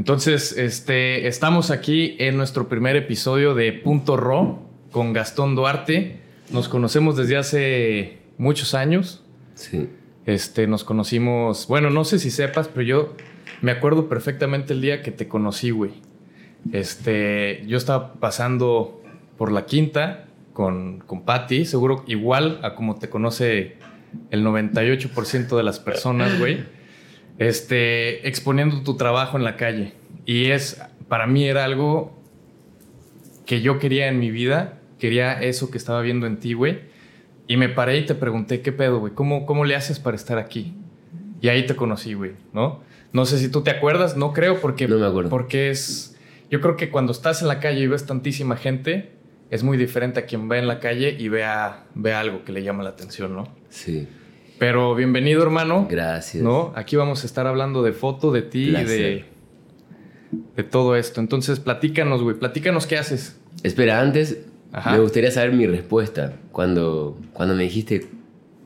[0.00, 4.58] Entonces, este, estamos aquí en nuestro primer episodio de Punto Ro
[4.92, 6.20] con Gastón Duarte.
[6.50, 9.22] Nos conocemos desde hace muchos años.
[9.52, 9.90] Sí.
[10.24, 13.14] Este, nos conocimos, bueno, no sé si sepas, pero yo
[13.60, 15.92] me acuerdo perfectamente el día que te conocí, güey.
[16.72, 19.02] Este, yo estaba pasando
[19.36, 23.76] por la quinta con, con Patty, seguro igual a como te conoce
[24.30, 26.79] el 98% de las personas, güey.
[27.40, 29.94] Este, exponiendo tu trabajo en la calle.
[30.26, 32.14] Y es, para mí era algo
[33.46, 36.80] que yo quería en mi vida, quería eso que estaba viendo en ti, güey.
[37.48, 39.14] Y me paré y te pregunté, ¿qué pedo, güey?
[39.14, 40.74] ¿Cómo, ¿Cómo le haces para estar aquí?
[41.40, 42.82] Y ahí te conocí, güey, ¿no?
[43.14, 45.30] No sé si tú te acuerdas, no creo, porque, No me acuerdo.
[45.30, 46.16] porque es...
[46.50, 49.12] Yo creo que cuando estás en la calle y ves tantísima gente,
[49.50, 52.62] es muy diferente a quien ve en la calle y vea, ve algo que le
[52.62, 53.48] llama la atención, ¿no?
[53.70, 54.06] Sí.
[54.60, 55.88] Pero bienvenido, hermano.
[55.90, 56.44] Gracias.
[56.44, 56.74] ¿No?
[56.76, 59.24] Aquí vamos a estar hablando de foto, de ti y de,
[60.54, 61.22] de todo esto.
[61.22, 62.36] Entonces, platícanos, güey.
[62.36, 63.40] Platícanos qué haces.
[63.62, 64.92] Espera, antes Ajá.
[64.92, 68.06] me gustaría saber mi respuesta cuando, cuando me dijiste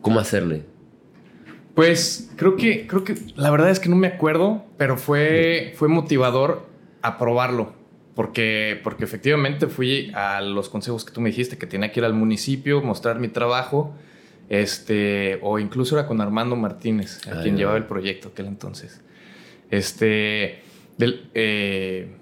[0.02, 0.64] cómo hacerle.
[1.76, 5.86] Pues creo que, creo que la verdad es que no me acuerdo, pero fue, fue
[5.86, 6.66] motivador
[7.02, 7.72] a probarlo.
[8.16, 12.04] Porque, porque efectivamente fui a los consejos que tú me dijiste, que tenía que ir
[12.04, 13.94] al municipio, mostrar mi trabajo.
[14.48, 19.00] Este, o incluso era con Armando Martínez, a quien llevaba el proyecto aquel entonces.
[19.70, 20.60] Este,
[20.98, 22.14] del- eh,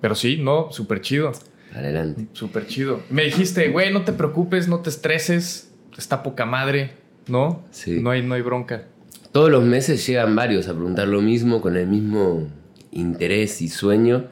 [0.00, 1.32] pero sí, no, súper chido.
[1.74, 2.26] Adelante.
[2.32, 3.02] Súper chido.
[3.10, 6.92] Me dijiste, güey, no te preocupes, no te estreses, está poca madre,
[7.28, 7.64] ¿no?
[7.70, 8.00] Sí.
[8.00, 8.84] No hay, no hay bronca.
[9.32, 12.48] Todos los meses llegan varios a preguntar lo mismo, con el mismo
[12.90, 14.24] interés y sueño.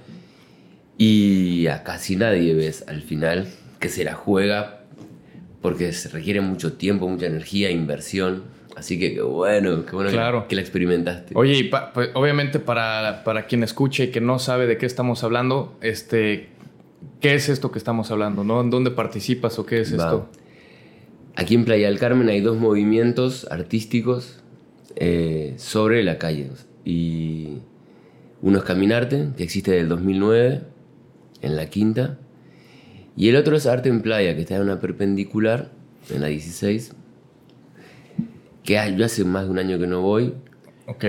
[0.96, 3.46] Y a casi nadie ves al final
[3.78, 4.77] que se la juega
[5.62, 8.44] porque se requiere mucho tiempo, mucha energía, inversión.
[8.76, 10.10] Así que qué bueno, qué bueno
[10.48, 11.32] que- la experimentaste.
[11.36, 14.86] Oye, y pa- pues, obviamente para, para quien escuche y que no sabe de qué
[14.86, 16.48] estamos hablando, este,
[17.20, 18.44] ¿qué es esto que estamos hablando?
[18.44, 18.60] ¿No?
[18.60, 20.04] ¿En dónde participas o qué es Va.
[20.04, 20.28] esto?
[21.34, 24.40] Aquí en Playa del Carmen hay dos movimientos artísticos
[24.96, 26.50] eh, sobre la calle.
[26.84, 27.58] Y
[28.42, 30.62] uno es Caminarte, que existe desde el 2009,
[31.42, 32.18] en la quinta.
[33.18, 35.70] Y el otro es Arte en Playa, que está en una perpendicular,
[36.08, 36.92] en la 16.
[38.62, 40.34] Que yo hace más de un año que no voy.
[40.86, 41.04] Ok.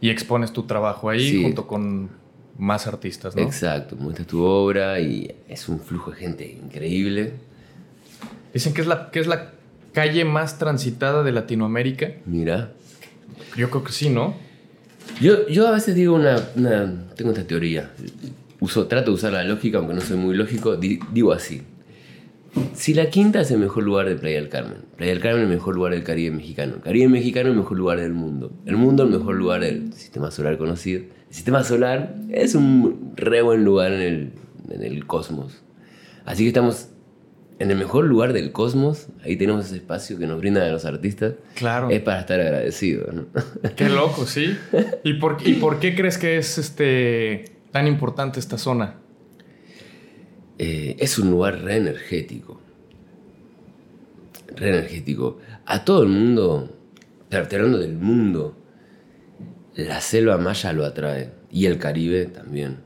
[0.00, 1.42] Y expones tu trabajo ahí Sí.
[1.42, 2.10] junto con
[2.58, 3.42] más artistas, ¿no?
[3.42, 7.32] Exacto, muestras tu obra y es un flujo de gente increíble.
[8.54, 9.52] Dicen que es, la, que es la
[9.92, 12.12] calle más transitada de Latinoamérica.
[12.24, 12.72] Mira.
[13.56, 14.34] Yo creo que sí, ¿no?
[15.20, 17.90] Yo, yo a veces digo una, una- Tengo esta teoría.
[18.60, 20.76] Uso, trato de usar la lógica, aunque no soy muy lógico.
[20.76, 21.62] di- digo así.
[22.74, 25.48] Si la quinta es el mejor lugar de Playa del Carmen, Playa del Carmen es
[25.50, 28.76] el mejor lugar del Caribe mexicano, Caribe mexicano es el mejor lugar del mundo, el
[28.76, 31.02] mundo el mejor lugar del sistema solar conocido.
[31.28, 34.32] El sistema solar es un re buen lugar en el,
[34.70, 35.62] en el cosmos.
[36.24, 36.88] Así que estamos
[37.58, 40.86] en el mejor lugar del cosmos, ahí tenemos ese espacio que nos brindan a los
[40.86, 41.34] artistas.
[41.56, 41.90] Claro.
[41.90, 43.26] Es para estar agradecidos, ¿no?
[43.76, 44.56] Qué loco, sí.
[45.04, 48.94] ¿Y por, ¿Y por qué crees que es este, tan importante esta zona?
[50.58, 52.58] Eh, es un lugar re energético.
[54.56, 55.38] Re energético.
[55.66, 56.74] A todo el mundo,
[57.30, 58.56] hablando del mundo,
[59.74, 61.32] la selva maya lo atrae.
[61.50, 62.78] Y el Caribe también.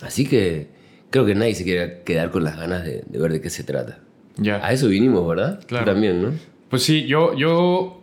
[0.00, 0.68] Así que
[1.10, 3.62] creo que nadie se quiere quedar con las ganas de, de ver de qué se
[3.64, 3.98] trata.
[4.38, 4.64] Ya.
[4.66, 5.60] A eso vinimos, ¿verdad?
[5.60, 5.84] Tú Claro.
[5.84, 6.32] también, ¿no?
[6.70, 8.02] Pues sí, yo, yo,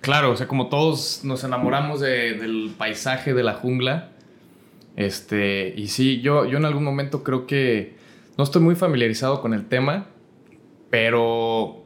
[0.00, 4.10] claro, o sea, como todos nos enamoramos de- del paisaje de la jungla,
[4.98, 7.94] este, y sí, yo, yo en algún momento creo que
[8.36, 10.08] no estoy muy familiarizado con el tema,
[10.90, 11.84] pero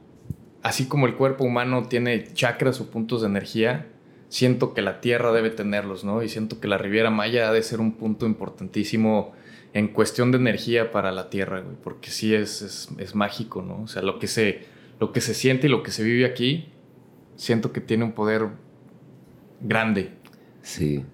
[0.62, 3.86] así como el cuerpo humano tiene chakras o puntos de energía,
[4.30, 6.22] siento que la Tierra debe tenerlos, ¿no?
[6.22, 9.34] Y siento que la Riviera Maya ha de ser un punto importantísimo
[9.74, 13.82] en cuestión de energía para la Tierra, güey, porque sí es, es, es mágico, ¿no?
[13.82, 14.62] O sea, lo que, se,
[15.00, 16.70] lo que se siente y lo que se vive aquí,
[17.36, 18.48] siento que tiene un poder
[19.60, 20.12] grande.
[20.62, 21.04] Sí.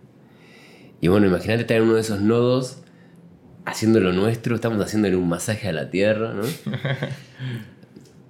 [1.00, 2.78] Y bueno, imagínate estar en uno de esos nodos
[3.64, 6.42] haciendo lo nuestro, estamos haciéndole un masaje a la tierra, ¿no?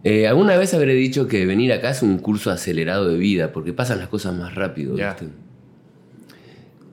[0.04, 3.72] Eh, alguna vez habré dicho que venir acá es un curso acelerado de vida, porque
[3.72, 4.94] pasan las cosas más rápido.
[4.94, 5.26] ¿viste?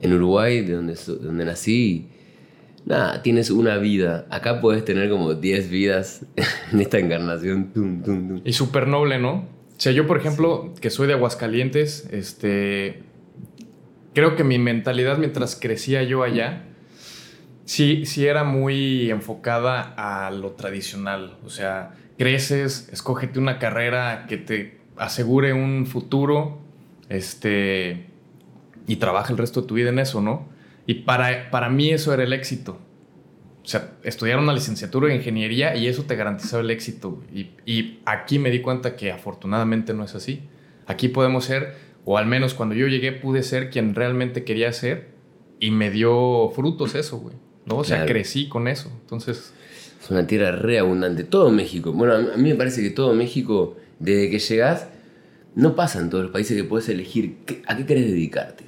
[0.00, 2.08] En Uruguay, de donde, so- de donde nací,
[2.84, 4.26] nada, tienes una vida.
[4.28, 6.26] Acá puedes tener como 10 vidas
[6.72, 7.72] en esta encarnación.
[7.72, 8.40] Tum, tum, tum.
[8.44, 9.34] Y súper noble, ¿no?
[9.34, 13.02] O sea, yo, por ejemplo, que soy de Aguascalientes, este.
[14.16, 16.62] Creo que mi mentalidad mientras crecía yo allá,
[17.66, 21.36] sí, sí era muy enfocada a lo tradicional.
[21.44, 26.62] O sea, creces, escógete una carrera que te asegure un futuro,
[27.10, 28.06] este.
[28.86, 30.48] Y trabaja el resto de tu vida en eso, ¿no?
[30.86, 32.78] Y para, para mí eso era el éxito.
[33.64, 37.22] O sea, estudiar una licenciatura en ingeniería y eso te garantizaba el éxito.
[37.34, 40.48] Y, y aquí me di cuenta que afortunadamente no es así.
[40.86, 41.74] Aquí podemos ser,
[42.06, 45.08] o al menos cuando yo llegué pude ser quien realmente quería ser
[45.60, 47.34] y me dio frutos eso, güey.
[47.66, 47.76] ¿no?
[47.78, 48.12] O sea, Claro.
[48.12, 48.90] crecí con eso.
[49.02, 49.52] Entonces,
[50.02, 51.24] Es una tierra re abundante.
[51.24, 51.92] Todo México.
[51.92, 54.86] Bueno, a mí me parece que todo México, desde que llegás,
[55.56, 58.64] no pasa en todos los países que puedes elegir qué- a qué querés dedicarte.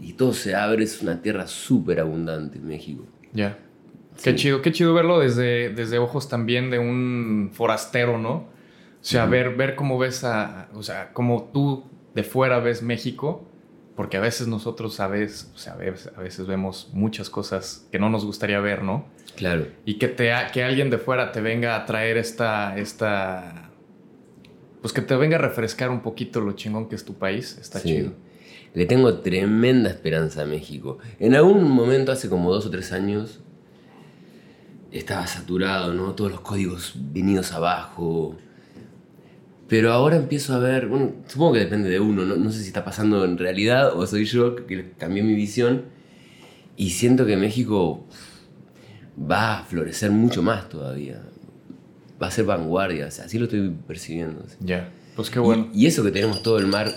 [0.00, 3.04] Y todo se abre, es una tierra súper abundante México.
[3.32, 3.58] ya.
[4.22, 4.36] Qué Sí.
[4.36, 8.32] chido, qué chido verlo desde, desde ojos también de un forastero, ¿no?
[8.32, 8.48] O
[9.00, 11.84] sea, ver, ver cómo ves a, o sea, cómo tú
[12.14, 13.46] de fuera ves México,
[13.96, 17.86] porque a veces nosotros a veces, o sea, a veces, a veces vemos muchas cosas
[17.92, 19.06] que no nos gustaría ver, ¿no?
[19.36, 19.66] Claro.
[19.84, 23.70] Y que, te, que alguien de fuera te venga a traer esta, esta,
[24.80, 27.78] pues que te venga a refrescar un poquito lo chingón que es tu país, está
[27.80, 27.88] Sí.
[27.88, 28.12] chido.
[28.72, 30.98] Le tengo tremenda esperanza a México.
[31.18, 33.40] En algún momento, hace como dos o tres años,
[34.92, 36.14] estaba saturado, ¿no?
[36.14, 38.36] Todos los códigos venidos abajo.
[39.70, 42.66] Pero ahora empiezo a ver, bueno, supongo que depende de uno, no, no sé si
[42.66, 45.84] está pasando en realidad o soy yo que cambié mi visión.
[46.76, 48.04] Y siento que México
[49.30, 51.22] va a florecer mucho más todavía.
[52.22, 54.44] Va a ser vanguardia, o sea, así lo estoy percibiendo.
[54.60, 55.68] Ya, pues qué bueno.
[55.72, 56.90] Y, y eso que tenemos todo el mar.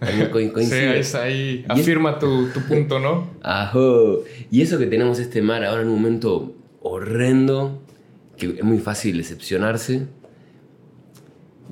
[0.00, 0.98] también co- Sí, coincide.
[0.98, 3.30] es ahí, afirma tu, tu punto, ¿no?
[3.42, 4.24] Ajo.
[4.50, 7.80] Y eso que tenemos este mar ahora en un momento horrendo,
[8.36, 10.06] que es muy fácil decepcionarse.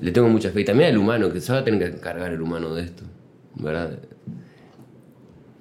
[0.01, 0.61] Le tengo mucha fe.
[0.61, 3.03] Y también al humano, que se va a tener que encargar el humano de esto.
[3.55, 3.99] ¿Verdad?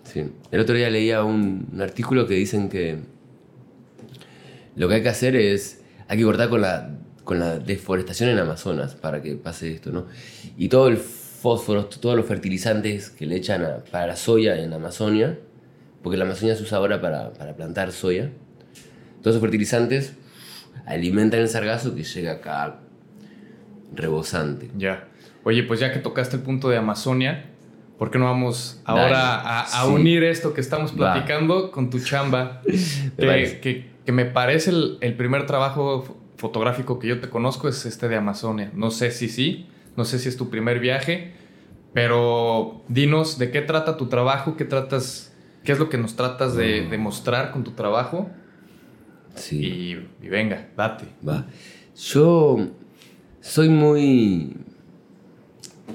[0.05, 0.25] Sí.
[0.51, 2.99] El otro día leía un, un artículo que dicen que
[4.77, 5.83] lo que hay que hacer es.
[6.09, 6.91] Hay que cortar con la,
[7.23, 10.07] con la deforestación en Amazonas para que pase esto, ¿no?
[10.57, 14.73] Y todo el fósforo, todos los fertilizantes que le echan a- para la soya en
[14.73, 15.39] Amazonia,
[16.03, 18.31] porque la Amazonia se usa ahora para, para plantar soya,
[19.23, 20.15] todos esos fertilizantes
[20.85, 22.81] alimentan el sargazo que llega acá
[23.93, 24.71] rebosante.
[24.77, 25.09] Ya.
[25.45, 27.47] Oye, pues ya que tocaste el punto de Amazonia,
[27.99, 29.93] ¿por qué no vamos ahora a, a Sí.
[29.93, 31.13] unir esto que estamos Va.
[31.15, 32.61] platicando con tu chamba?
[33.17, 37.69] que, que- que me parece el, el primer trabajo fo- fotográfico que yo te conozco
[37.69, 38.71] es este de Amazonia.
[38.75, 41.33] No sé si sí, no sé si es tu primer viaje,
[41.93, 45.35] pero dinos de qué trata tu trabajo, qué tratas,
[45.65, 48.31] qué es lo que nos tratas de, de mostrar con tu trabajo
[49.35, 49.59] Sí.
[50.23, 51.07] y, y venga, date.
[51.27, 51.47] Va.
[51.97, 52.57] Yo
[53.41, 54.55] soy muy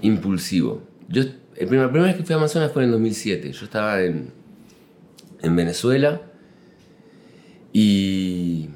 [0.01, 0.81] impulsivo.
[1.07, 3.51] Yo, el primer- la primera vez que fui a Amazonas fue en el 2007.
[3.51, 4.31] Yo estaba en,
[5.41, 6.21] en Venezuela
[7.73, 8.69] y,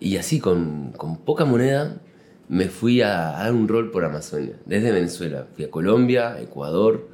[0.00, 2.00] y así, con, con poca moneda,
[2.48, 4.58] me fui a, a dar un rol por Amazonia.
[4.66, 5.46] Desde Venezuela.
[5.54, 7.08] Fui a Colombia, Ecuador,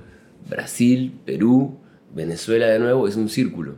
[0.49, 1.79] Brasil, Perú,
[2.15, 3.07] Venezuela de nuevo.
[3.09, 3.77] Es un círculo.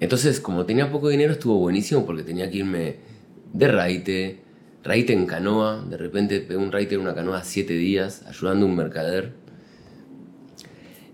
[0.00, 2.96] Entonces, como tenía poco dinero, estuvo buenísimo porque tenía que irme
[3.52, 4.40] de raite,
[4.86, 5.84] raite en canoa.
[5.88, 9.32] De repente pegué un raite en una canoa siete días, ayudando a un mercader.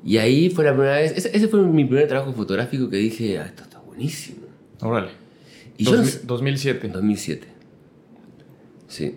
[0.04, 3.38] Y ahí fue la primera vez, ese, ese fue mi primer trabajo fotográfico que dije,
[3.38, 4.46] ah, esto está buenísimo.
[4.80, 5.10] Órale.
[5.78, 6.86] Y yo no 2000 sé- 2007.
[6.86, 7.48] en 2007.
[8.88, 9.14] Sí.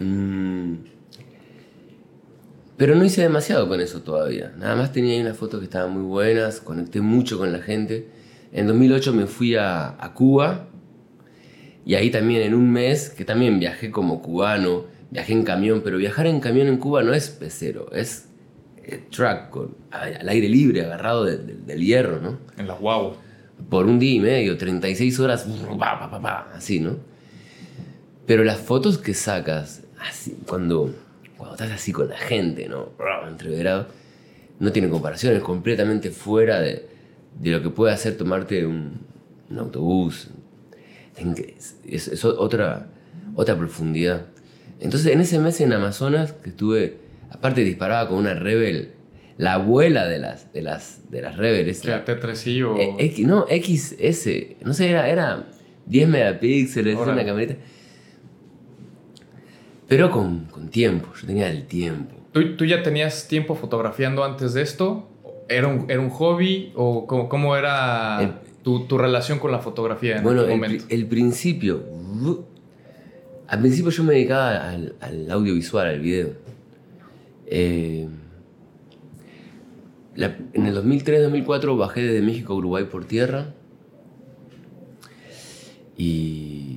[0.00, 0.74] Mm.
[2.76, 4.52] Pero no hice demasiado con eso todavía.
[4.56, 8.08] Nada más tenía ahí unas fotos que estaban muy buenas, conecté mucho con la gente.
[8.52, 10.68] En 2008 me fui a, a Cuba
[11.88, 15.96] y ahí también en un mes, que también viajé como cubano, viajé en camión, pero
[15.96, 18.28] viajar en camión en Cuba no es pecero, es
[18.84, 22.38] eh, truck, con, al aire libre, agarrado de- de- del hierro, ¿no?
[22.58, 23.14] En la guau.
[23.70, 25.46] por un día y medio, 36 horas,
[25.78, 26.96] pa, pa, pa, pa, así, ¿no?
[28.26, 30.94] Pero las fotos que sacas, así, cuando,
[31.36, 32.90] cuando estás así con la gente, ¿no?
[33.28, 33.86] Entreverado,
[34.60, 36.86] no tiene comparación, es completamente fuera de,
[37.40, 39.00] de lo que puede hacer tomarte un,
[39.50, 40.28] un autobús.
[41.86, 42.86] Es, otra,
[43.34, 44.26] otra profundidad.
[44.80, 46.98] Entonces, en ese mes en Amazonas, que estuve,
[47.30, 48.92] aparte disparaba con una Rebel,
[49.36, 52.76] la abuela de las, de las, de las Rebel, esa- Que T3i o...
[52.76, 54.64] eh, X- no, XS.
[54.64, 55.46] No sé, era, era
[55.86, 57.54] 10 megapíxeles, una camarita.
[59.88, 62.14] Pero con, con tiempo, yo tenía el tiempo.
[62.32, 65.08] ¿Tú, tú ya tenías tiempo fotografiando antes de esto?
[65.48, 66.72] ¿Era un, era un hobby?
[66.74, 70.60] ¿O cómo, cómo era El- tu, tu relación con la fotografía en Bueno, aquel el,
[70.60, 70.84] momento?
[70.88, 71.82] el principio.
[73.46, 76.30] Al principio yo me dedicaba al, al audiovisual, al video.
[77.46, 78.06] Eh,
[80.16, 83.54] la- en el 2003-2004 bajé desde México a Uruguay por tierra.
[85.96, 86.67] Y,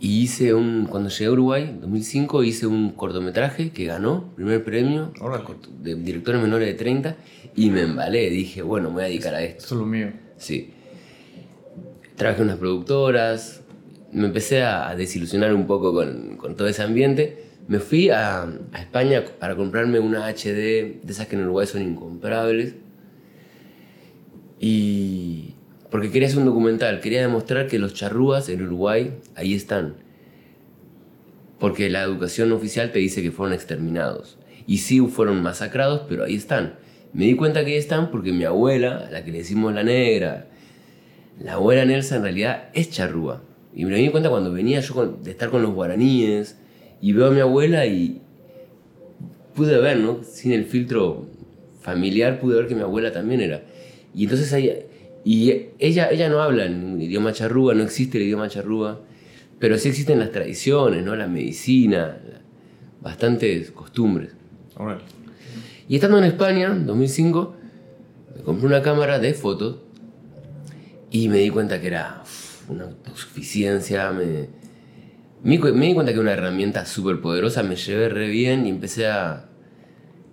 [0.00, 4.62] Y hice un, cuando llegué a Uruguay, en 2005, hice un cortometraje que ganó, primer
[4.62, 5.44] premio, Órale.
[5.80, 7.16] de directores menores de 30,
[7.56, 9.62] y me embalé, dije, bueno, me voy a dedicar a esto.
[9.62, 10.12] Esto es lo mío.
[10.36, 10.70] Sí.
[12.14, 13.62] Trabajé unas productoras,
[14.12, 17.44] me empecé a, a desilusionar un poco con, con todo ese ambiente.
[17.66, 21.82] Me fui a, a España para comprarme una HD, de esas que en Uruguay son
[21.82, 22.74] incomprables.
[24.60, 25.54] Y.
[25.90, 29.96] Porque quería hacer un documental, quería demostrar que los charrúas en Uruguay ahí están.
[31.58, 34.38] Porque la educación oficial te dice que fueron exterminados.
[34.66, 36.74] Y sí fueron masacrados, pero ahí están.
[37.12, 39.82] Me di cuenta que ahí están porque mi abuela, a la que le decimos la
[39.82, 40.48] negra,
[41.40, 43.42] la abuela Nelsa en realidad es charrúa.
[43.74, 46.58] Y me di cuenta cuando venía yo de estar con los guaraníes
[47.00, 48.20] y veo a mi abuela y
[49.54, 50.22] pude ver, ¿no?
[50.22, 51.26] Sin el filtro
[51.80, 53.62] familiar pude ver que mi abuela también era.
[54.14, 54.70] Y entonces ahí,
[55.24, 59.00] y ella, ella no habla en idioma charrúa, no existe el idioma charrúa,
[59.58, 61.16] pero sí existen las tradiciones, ¿no?
[61.16, 62.18] La medicina,
[63.00, 64.32] bastantes costumbres.
[65.88, 67.56] Y estando en España, en 2005,
[68.36, 69.78] me compré una cámara de fotos
[71.10, 72.22] y me di cuenta que era
[72.68, 74.12] una autosuficiencia.
[74.12, 74.48] Me,
[75.42, 78.70] me, me di cuenta que era una herramienta súper poderosa, me llevé re bien y
[78.70, 79.48] empecé a...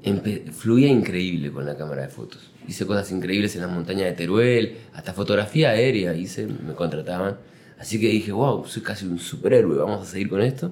[0.03, 2.51] empe- fluía increíble con la cámara de fotos.
[2.67, 7.37] Hice cosas increíbles en las montañas de Teruel, hasta fotografía aérea hice, me contrataban.
[7.77, 10.71] Así que dije, wow, soy casi un superhéroe, vamos a seguir con esto.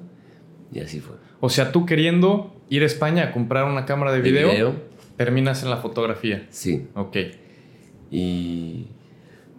[0.72, 1.16] Y así fue.
[1.40, 4.76] O sea, tú queriendo ir a España a comprar una cámara de De video, video.
[5.18, 6.48] terminas en la fotografía.
[6.50, 6.88] Sí.
[6.96, 7.18] Ok.
[8.12, 8.88] Y...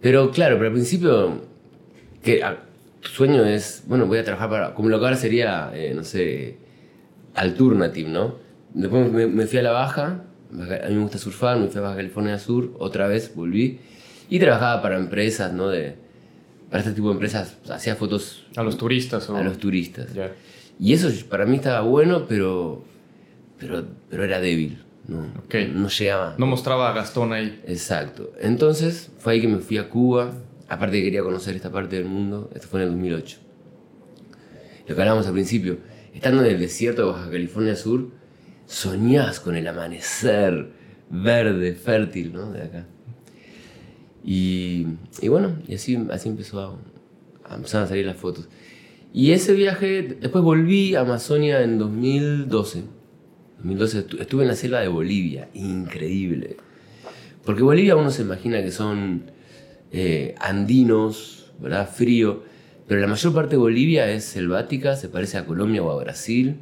[0.01, 1.41] Pero claro, pero al principio,
[2.21, 2.57] que ah,
[3.01, 6.03] tu sueño es, bueno, voy a trabajar para, como lo que ahora sería, eh, no
[6.03, 6.57] sé,
[7.33, 8.35] alternative, ¿no?
[8.73, 11.81] Después me, me fui a la Baja- a mí me gusta surfar, me fui a
[11.81, 13.79] Baja California Sur, otra vez volví,
[14.29, 15.69] y trabajaba para empresas, ¿no?
[15.69, 15.95] De,
[16.69, 19.35] para este tipo de empresas, hacía fotos A los turistas o...
[19.35, 20.13] a los turistas.
[20.13, 20.31] Ya.
[20.79, 22.83] Y eso para mí estaba bueno, pero,
[23.57, 25.21] pero, pero era débil, ¿no?
[25.45, 25.55] Ok.
[25.73, 26.35] No llegaba.
[26.37, 27.61] No mostraba a Gastón ahí.
[27.65, 28.33] Exacto.
[28.39, 30.33] Entonces fue ahí que me fui a Cuba.
[30.67, 32.49] Aparte que quería conocer esta parte del mundo.
[32.53, 33.37] Esto fue en el 2008.
[34.87, 35.77] Lo que hablábamos al principio.
[36.13, 38.09] Estando en el desierto de Baja California Sur,
[38.65, 40.71] soñás con el amanecer
[41.09, 42.51] verde, fértil, ¿no?
[42.51, 42.85] De acá.
[44.23, 44.87] Y,
[45.21, 48.47] y bueno, y así, así empezó a, a empezar a salir las fotos.
[49.13, 52.83] Y ese viaje, después volví a Amazonia en 2012.
[53.57, 56.57] 2012 estu- estuve en la selva de Bolivia, increíble.
[57.45, 59.31] Porque Bolivia uno se imagina que son
[59.91, 61.87] eh, andinos, ¿verdad?
[61.89, 62.43] Frío.
[62.87, 66.57] Pero la mayor parte de Bolivia es selvática, se parece a Colombia o a Brasil.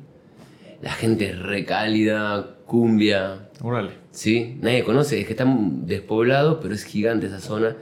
[0.83, 3.91] La gente es re cálida, cumbia, Órale.
[4.11, 4.57] ¿sí?
[4.61, 7.75] Nadie conoce, es que está despoblado, pero es gigante esa zona.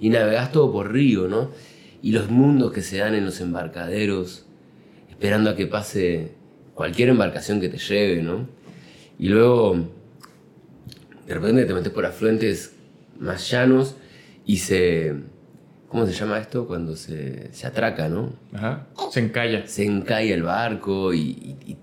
[0.00, 1.50] Y navegás todo por río, ¿no?
[2.02, 4.44] Y los mundos que se dan en los embarcaderos,
[5.08, 6.32] esperando a que pase
[6.74, 8.48] cualquier embarcación que te lleve, ¿no?
[9.18, 9.76] Y luego,
[11.26, 12.74] de repente te metes por afluentes
[13.18, 13.96] más llanos
[14.46, 15.14] y se...
[15.88, 16.66] ¿Cómo se llama esto?
[16.66, 18.34] Cuando se, se atraca, ¿no?
[18.52, 18.88] Ajá.
[19.10, 19.66] Se encalla.
[19.66, 21.76] se encalla el barco y, y- y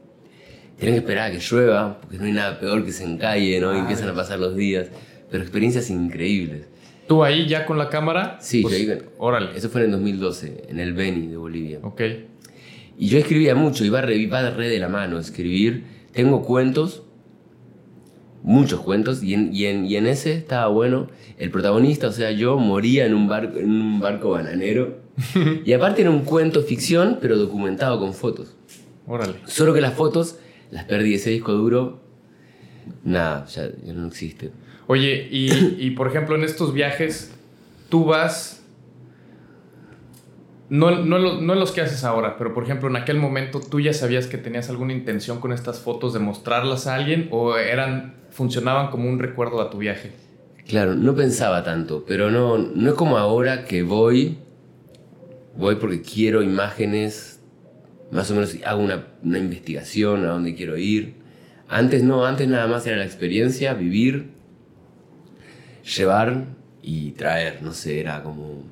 [0.78, 3.76] tienen que esperar a que llueva, porque no hay nada peor que se encalle, ¿no?
[3.76, 4.88] Y empiezan a pasar los días.
[5.32, 6.68] Pero experiencias increíbles.
[7.08, 8.38] ¿Tú ahí ya con la cámara?
[8.42, 9.50] Sí, Pues, yo ahí- Órale.
[9.56, 11.80] Eso fue en el 2012, en el Beni de Bolivia.
[11.84, 12.02] Ok.
[12.98, 15.84] Y yo escribía mucho, iba re, iba re de la mano escribir.
[16.14, 17.04] Tengo cuentos,
[18.44, 21.08] muchos cuentos, y en, y, en, y en ese estaba bueno.
[21.38, 24.98] El protagonista, o sea, yo moría en un barco, en un barco bananero.
[25.66, 28.56] y aparte era un cuento ficción, pero documentado con fotos.
[29.08, 29.36] Órale.
[29.46, 30.40] Solo que las fotos
[30.72, 32.02] las perdí, ese disco duro,
[33.04, 34.52] nada, ya, ya no existe.
[34.88, 37.34] Oye, y, y, por ejemplo, en estos viajes,
[37.90, 38.64] tú vas.
[40.70, 43.18] No, no, en los- no en los que haces ahora, pero por ejemplo, en aquel
[43.18, 47.28] momento tú ya sabías que tenías alguna intención con estas fotos de mostrarlas a alguien
[47.32, 50.12] o eran funcionaban como un recuerdo a tu viaje.
[50.68, 54.40] Claro, no pensaba tanto, pero no, no es como ahora que voy,
[55.56, 57.35] voy porque quiero imágenes,
[58.12, 61.16] más o menos hago una, una investigación a dónde quiero ir.
[61.68, 64.30] Antes no, antes nada más era la experiencia, vivir,
[65.98, 66.46] llevar
[66.82, 68.64] y traer, no sé, era como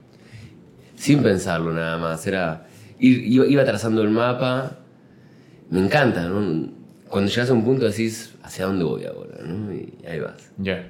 [0.96, 2.68] sin pensarlo nada más, era
[3.00, 4.80] ir, iba, iba trazando el mapa,
[5.70, 6.72] me encanta, ¿no?
[7.10, 9.38] Cuando llegas a un punto decís, ¿hacia dónde voy ahora?
[9.44, 9.74] ¿no?
[9.74, 10.52] Y ahí vas.
[10.58, 10.88] Ya.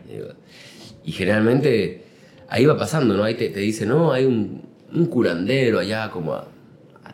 [1.04, 2.04] Y generalmente
[2.48, 3.24] ahí va pasando, ¿no?
[3.24, 4.62] Ahí te, te dice, no, hay un,
[4.94, 6.48] un curandero allá como a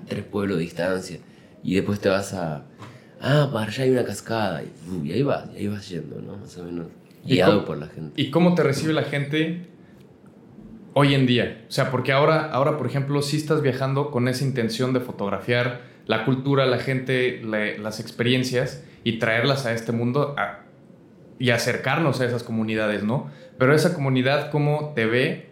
[0.10, 1.20] tres pueblos de distancia.
[1.64, 2.66] Y después te vas a,
[3.22, 4.64] ah, para allá hay una cascada.
[4.64, 6.38] Y, uh, y ahí vas, y ahí vas yendo, ¿no?
[6.38, 6.88] Más o menos.
[7.26, 8.22] ¿Y Guiado cómo- por la gente.
[8.22, 9.68] ¿Y cómo te recibe la gente?
[10.94, 11.64] hoy en día?
[11.70, 15.82] O sea, porque ahora, ahora, por ejemplo, si estás viajando con esa intención de fotografiar
[16.08, 20.36] la cultura, la gente, las experiencias y traerlas a este mundo
[21.38, 23.30] y acercarnos a esas comunidades, ¿no?
[23.58, 25.49] Pero esa comunidad, ¿cómo te ve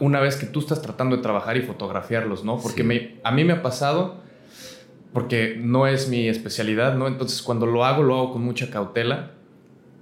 [0.00, 2.58] una vez que tú estás tratando de trabajar y fotografiarlos, ¿no?
[2.58, 4.20] Porque me, a mí me ha pasado,
[5.12, 7.08] porque no es mi especialidad, ¿no?
[7.08, 9.32] Entonces cuando lo hago, lo hago con mucha cautela,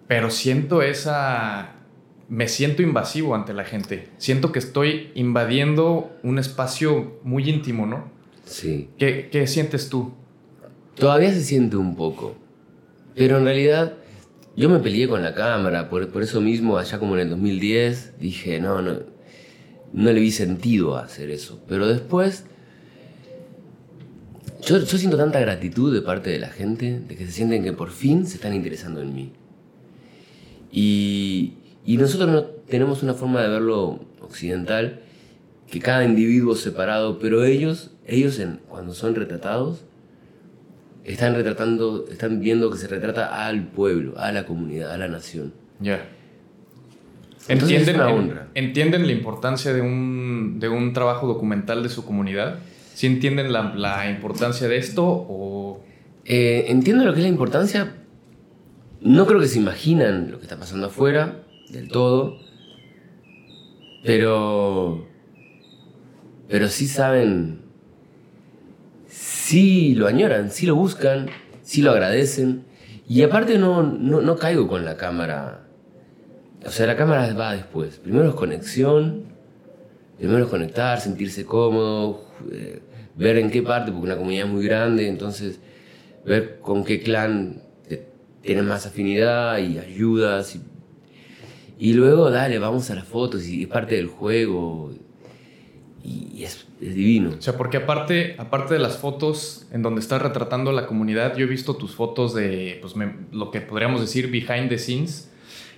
[0.06, 1.74] pero siento esa...
[2.28, 4.10] Me siento invasivo ante la gente.
[4.18, 8.10] Siento que estoy invadiendo un espacio muy íntimo, ¿no?
[8.44, 8.90] Sí.
[8.98, 10.12] ¿Qué, qué sientes tú?
[10.94, 12.36] Todavía se siente un poco.
[13.14, 13.94] Pero en realidad
[14.58, 18.18] yo me peleé con la cámara, por, por, eso mismo, allá como en el 2010,
[18.18, 18.98] dije, no, no,
[19.92, 21.60] no le vi sentido a hacer eso.
[21.68, 22.44] Pero después,
[24.62, 27.90] yo, siento tanta gratitud de parte de la gente, de que se sienten que por
[27.90, 29.32] fin se están interesando en mí.
[30.70, 31.54] Y,
[31.84, 35.00] y nosotros no tenemos una forma de verlo occidental,
[35.70, 39.84] que cada individuo separado, pero ellos, ellos en, cuando son retratados,
[41.04, 45.52] están retratando, están viendo que se retrata al pueblo, a la comunidad, a la nación.
[45.80, 46.06] Ya.
[47.48, 48.00] ¿Entienden,
[48.54, 52.58] ¿Entienden la importancia de un, de un trabajo documental de su comunidad?
[52.94, 55.82] ¿Sí entienden la, la importancia de esto o...?
[56.26, 57.94] Eh, entiendo lo que es la importancia.
[59.00, 62.38] No creo que se imaginan lo que está pasando afuera del todo.
[64.04, 65.06] Pero...
[66.48, 67.62] Pero sí saben...
[69.06, 71.30] Sí lo añoran, sí lo buscan,
[71.62, 72.64] sí lo agradecen.
[73.08, 75.67] Y aparte no, no, no caigo con la cámara
[76.66, 77.98] o sea, la cámara va después.
[77.98, 79.24] Primero es conexión,
[80.16, 82.80] primero es conectar, sentirse cómodo, eh,
[83.16, 85.60] ver en qué parte, porque una comunidad es muy grande, entonces
[86.24, 87.62] ver con qué clan
[88.48, 90.58] tienes más afinidad y ayudas.
[91.78, 94.92] Y, luego, dale, vamos a las fotos y es parte del juego.
[96.02, 97.34] Y, es, divino.
[97.38, 101.44] O sea, porque aparte, aparte de las fotos en donde estás retratando la comunidad, yo
[101.44, 102.94] he visto tus fotos de pues,
[103.32, 105.30] lo que podríamos decir behind the scenes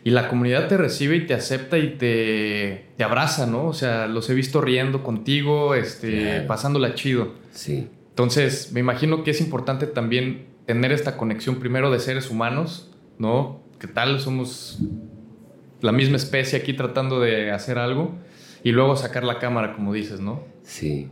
[0.02, 3.66] y la comunidad te recibe y te acepta y te, te abraza, ¿no?
[3.66, 7.34] O sea, los he visto riendo contigo, este, pasándola chido.
[7.50, 7.88] Sí.
[8.10, 13.60] Entonces, me imagino que es importante también tener esta conexión primero de seres humanos, ¿no?
[13.78, 14.20] ¿Qué tal?
[14.20, 14.78] Somos
[15.80, 18.14] la misma especie aquí tratando de hacer algo
[18.62, 20.44] y luego sacar la cámara, como dices, ¿no?
[20.62, 21.08] Sí.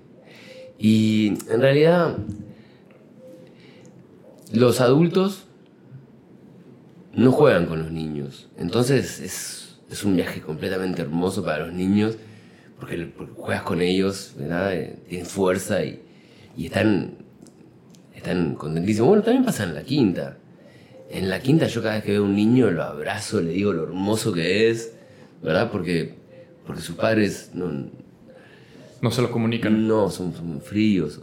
[0.78, 2.18] Y en realidad,
[4.52, 5.47] los adultos
[7.14, 8.48] no juegan con los niños.
[8.56, 12.16] Entonces es, un viaje completamente hermoso para los niños
[12.78, 14.74] porque, juegas con ellos, ¿verdad?
[14.74, 16.00] Eh, tienen fuerza y,
[16.58, 17.14] están,
[18.14, 19.08] están contentísimos.
[19.08, 20.38] Bueno, también pasa en la quinta.
[21.10, 23.72] En la quinta yo cada vez que veo a un niño lo abrazo, le digo
[23.72, 24.92] lo hermoso que es,
[25.42, 25.70] ¿verdad?
[25.72, 26.14] Porque,
[26.66, 27.88] porque sus padres no,
[29.00, 29.88] no se lo comunican.
[29.88, 31.20] No, son, son fríos,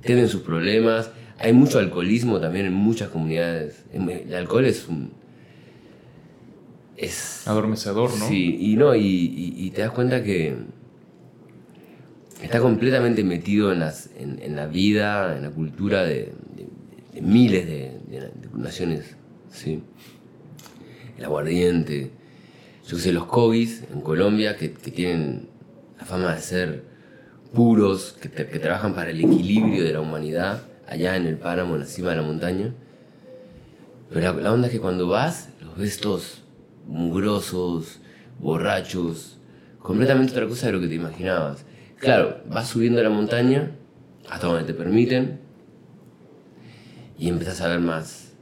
[0.00, 1.10] tienen sus problemas.
[1.38, 3.84] Hay mucho alcoholismo también en muchas comunidades.
[3.92, 5.12] El alcohol es un,
[6.96, 7.46] es...
[7.46, 8.28] Adormecedor, ¿no?
[8.28, 10.56] Sí, y no, y, te das cuenta que
[12.42, 16.32] está completamente metido en, las, en, la vida, en la cultura de,
[17.20, 19.16] miles de, naciones,
[19.50, 19.82] ¿sí?
[21.18, 22.10] El aguardiente,
[22.86, 25.48] yo sé, los cogis en Colombia, que, tienen
[25.98, 26.84] la fama de ser
[27.54, 31.86] puros, que, trabajan para el equilibrio de la humanidad, allá en el páramo, en la
[31.86, 32.74] cima de la montaña.
[34.08, 36.45] Pero la, la onda es que cuando vas, los ves todos
[36.86, 38.00] mugrosos,
[38.38, 39.38] borrachos,
[39.80, 41.64] completamente otra cosa de lo que te imaginabas.
[41.98, 43.72] Claro, vas subiendo la montaña
[44.28, 45.40] hasta donde te permiten
[47.18, 48.32] y empezás a ver más,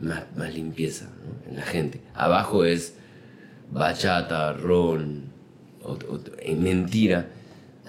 [0.00, 1.10] más, limpieza
[1.48, 2.00] en la gente.
[2.14, 2.94] Abajo es
[3.70, 5.32] bachata, ron,
[6.56, 7.28] mentira.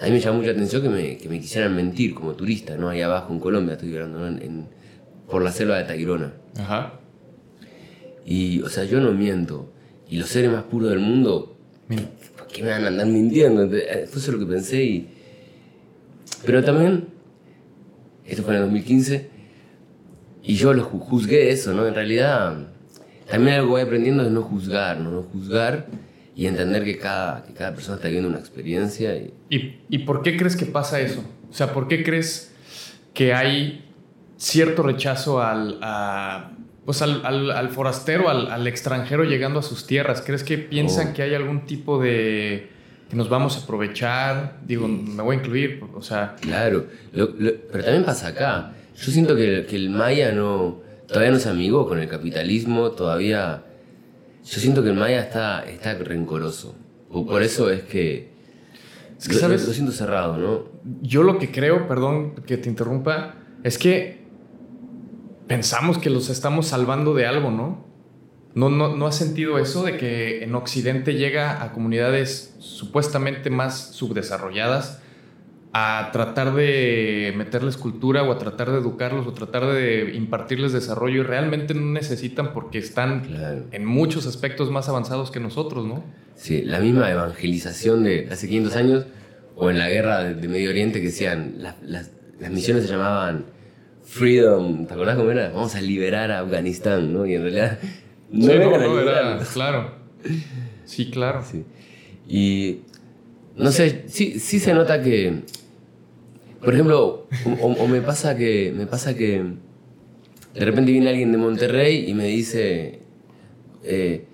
[0.00, 2.88] A mí me llama mucha atención que me, que me, quisieran mentir como turista, ¿no?
[2.88, 4.66] Ahí abajo en Colombia, estoy hablando, en,
[5.30, 6.32] por la selva de Tairona.
[6.58, 6.94] Ajá.
[8.24, 9.72] Y, o sea, yo no miento.
[10.12, 11.56] Y los seres más puros del mundo,
[12.36, 13.64] ¿por qué me van a andar mintiendo?
[13.74, 15.08] Eh, fue eso lo que pensé y...
[16.44, 17.08] Pero también,
[18.26, 19.30] esto fue en el 2015,
[20.42, 21.86] y yo lo juzgué eso, ¿no?
[21.86, 22.58] En realidad,
[23.26, 25.12] también algo que voy aprendiendo es no juzgar, ¿no?
[25.12, 25.86] No juzgar
[26.36, 29.16] y entender que cada, que cada persona está viviendo una experiencia.
[29.16, 29.32] Y...
[29.48, 31.24] ¿Y, ¿Y por qué crees que pasa eso?
[31.50, 32.52] O sea, ¿por qué crees
[33.14, 33.82] que hay
[34.36, 36.50] cierto rechazo al, a,
[36.84, 40.22] pues al, al, forastero, al, extranjero llegando a sus tierras?
[40.24, 41.14] ¿Crees que piensan oh.
[41.14, 42.70] que hay algún tipo de
[43.08, 44.58] que nos vamos a aprovechar?
[44.66, 46.34] Digo, me voy a incluir, o sea...
[46.40, 48.72] Claro, pero también pasa acá.
[48.96, 53.64] Yo siento que, que, el maya no, todavía no se amigó con el capitalismo, todavía...
[54.44, 56.74] Yo siento que el maya está, está rencoroso.
[57.12, 58.30] Por eso es que
[59.20, 59.66] Es que, ¿sabes?
[59.68, 60.64] Lo, siento cerrado, ¿no?
[61.00, 64.21] Yo lo que creo, perdón que te interrumpa, es que
[65.52, 67.84] pensamos que los estamos salvando de algo, ¿no?
[68.54, 73.90] ¿No, no, no has sentido eso de que en Occidente llega a comunidades supuestamente más
[73.94, 75.02] subdesarrolladas
[75.74, 81.20] a tratar de meterles cultura o a tratar de educarlos o tratar de impartirles desarrollo
[81.20, 86.02] y realmente no necesitan porque están en muchos aspectos más avanzados que nosotros, ¿no?
[86.34, 89.06] Sí, la misma evangelización de hace 500 años
[89.54, 92.10] o en la guerra de, Medio Oriente que decían, las, las,
[92.50, 93.44] misiones se llamaban
[94.12, 95.48] Freedom, ¿te acordás cómo era?
[95.48, 97.24] Vamos a liberar a Afganistán, ¿no?
[97.24, 97.78] Y en realidad
[98.30, 99.94] no, era, claro.
[100.84, 101.42] Sí, claro.
[101.42, 101.64] Sí.
[102.28, 102.80] Y
[103.56, 105.40] no sé, sí, sí se nota que
[106.62, 107.26] por ejemplo,
[107.60, 109.42] o, me pasa que me pasa que
[110.54, 113.00] de repente viene alguien de Monterrey y me dice,
[113.82, 114.26] eh,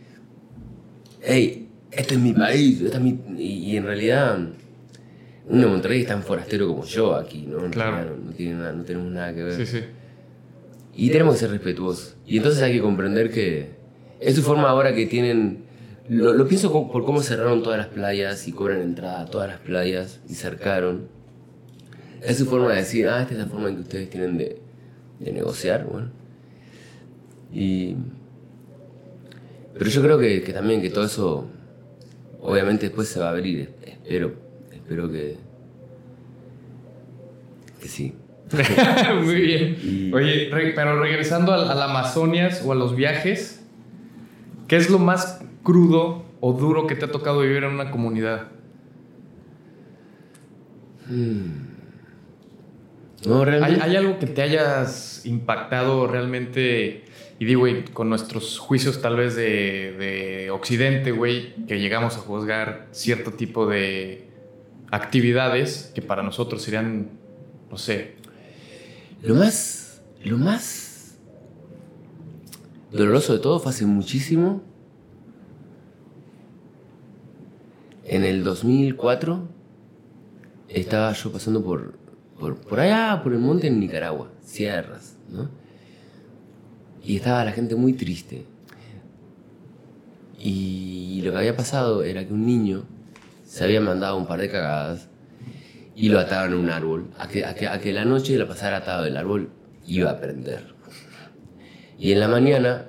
[1.22, 2.82] hey, este es mi país,
[3.38, 4.40] Y, en realidad
[5.48, 7.70] uno de Monterrey es tan forastero como yo aquí, ¿no?
[7.70, 8.16] Claro.
[8.16, 9.54] No, tenemos nada que ver.
[9.54, 9.84] Sí, sí.
[10.94, 12.16] Y tenemos que ser respetuosos.
[12.26, 13.70] Y entonces hay que comprender que
[14.20, 15.64] es su forma ahora que tienen...
[16.08, 19.60] Lo, lo pienso por cómo cerraron todas las playas y cobran entrada a todas las
[19.60, 21.08] playas y cercaron.
[22.22, 24.60] Es su forma de decir, ah, esta es la forma en que ustedes tienen de,
[25.20, 26.10] de negociar, bueno.
[27.52, 27.94] Y...
[29.78, 31.46] Pero yo creo que, que, también que todo eso,
[32.40, 34.47] obviamente después se va a abrir, espero,
[34.88, 35.36] espero que,
[37.78, 38.14] que sí.
[39.22, 40.10] Muy bien.
[40.14, 43.62] Oye, pero regresando a, la Amazonias o a los viajes,
[44.66, 48.48] ¿qué es lo más crudo o duro que te ha tocado vivir en una comunidad?
[51.06, 51.66] Hmm.
[53.62, 57.04] ¿Hay, algo que te hayas impactado realmente?
[57.38, 62.86] Y digo, güey, con nuestros juicios tal vez de, Occidente, güey, que llegamos a juzgar
[62.92, 64.27] cierto tipo de
[64.90, 67.10] actividades que para nosotros serían,
[67.70, 68.16] no sé.
[69.22, 71.18] Lo más, lo más
[72.92, 74.62] doloroso de todo fue hace muchísimo.
[78.04, 79.48] En el 2004
[80.68, 81.98] estaba yo pasando por
[82.38, 85.50] por, allá, por el monte en Nicaragua, sierras, ¿no?
[87.04, 88.44] Y estaba la gente muy triste.
[90.38, 92.84] Y lo que había pasado era que un niño
[93.48, 95.08] se había mandado un par de cagadas
[95.96, 97.08] y lo ataban a un árbol.
[97.18, 99.48] A que, a que, la noche la pasara atado del árbol
[99.86, 100.74] iba a prender.
[101.98, 102.88] Y en la mañana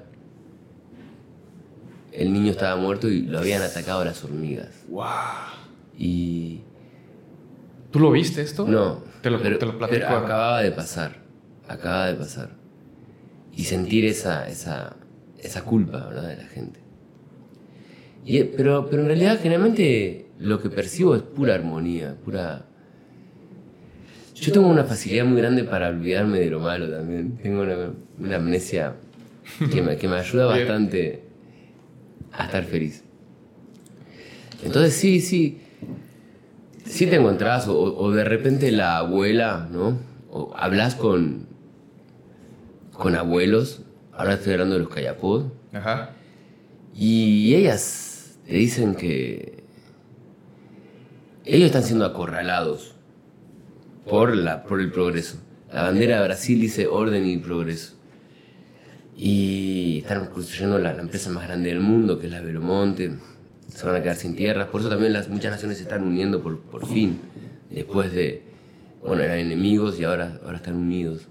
[2.11, 4.83] el niño estaba muerto y lo habían atacado las hormigas.
[4.89, 5.05] ¡Wow!
[5.97, 6.61] Y.
[7.91, 8.67] ¿Tú lo viste esto?
[8.67, 9.01] No.
[9.21, 9.57] Te lo, pero,
[10.17, 11.21] acababa de pasar.
[11.69, 12.49] Acababa de pasar.
[13.53, 14.97] Y sentir esa, esa,
[15.39, 16.27] esa culpa ¿verdad?
[16.27, 16.81] de la gente.
[18.25, 22.65] Y, pero, pero en realidad, generalmente, lo que percibo es pura armonía, pura.
[24.35, 27.37] Yo tengo una facilidad muy grande para olvidarme de lo malo también.
[27.37, 28.95] Tengo una, amnesia
[29.71, 31.23] que me, que me ayuda bastante
[32.31, 33.03] a estar feliz.
[34.63, 35.59] Entonces, sí, sí
[36.89, 39.99] si te encontrás, o, de repente la abuela, ¿no?
[40.31, 41.45] O hablas con,
[42.91, 44.89] con abuelos, ahora estoy hablando de los
[45.71, 46.15] Ajá.
[46.95, 49.58] y ellas te dicen que
[51.45, 52.95] ellos están siendo acorralados
[54.09, 55.37] por, la, por el progreso.
[55.71, 57.95] La bandera de Brasil dice orden y progreso.
[59.15, 63.17] Y están construyendo la, la empresa más grande del mundo, que es la Velomonte
[63.73, 64.67] se van a quedar sin tierras.
[64.67, 67.19] Por eso también las, muchas naciones se están uniendo por, por fin,
[67.69, 68.41] después de,
[69.05, 71.27] bueno, eran enemigos y ahora, ahora están unidos.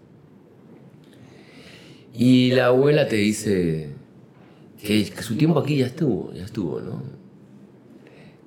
[2.15, 3.91] Y la abuela te dice
[4.81, 7.03] que, su tiempo aquí ya estuvo, ya estuvo, ¿no?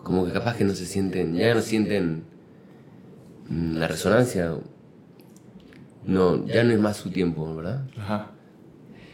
[0.04, 2.24] Como que capaz que no se sienten, ya no sienten
[3.50, 4.56] la resonancia.
[6.06, 7.88] No, ya no es más su tiempo, ¿verdad?
[7.98, 8.32] Ajá.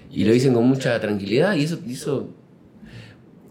[0.09, 2.29] Y lo dicen con mucha tranquilidad y eso, eso,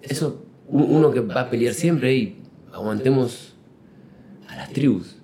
[0.02, 2.40] eso uno que va a pelear siempre y
[2.72, 3.54] aguantemos
[4.48, 5.16] a las tribus.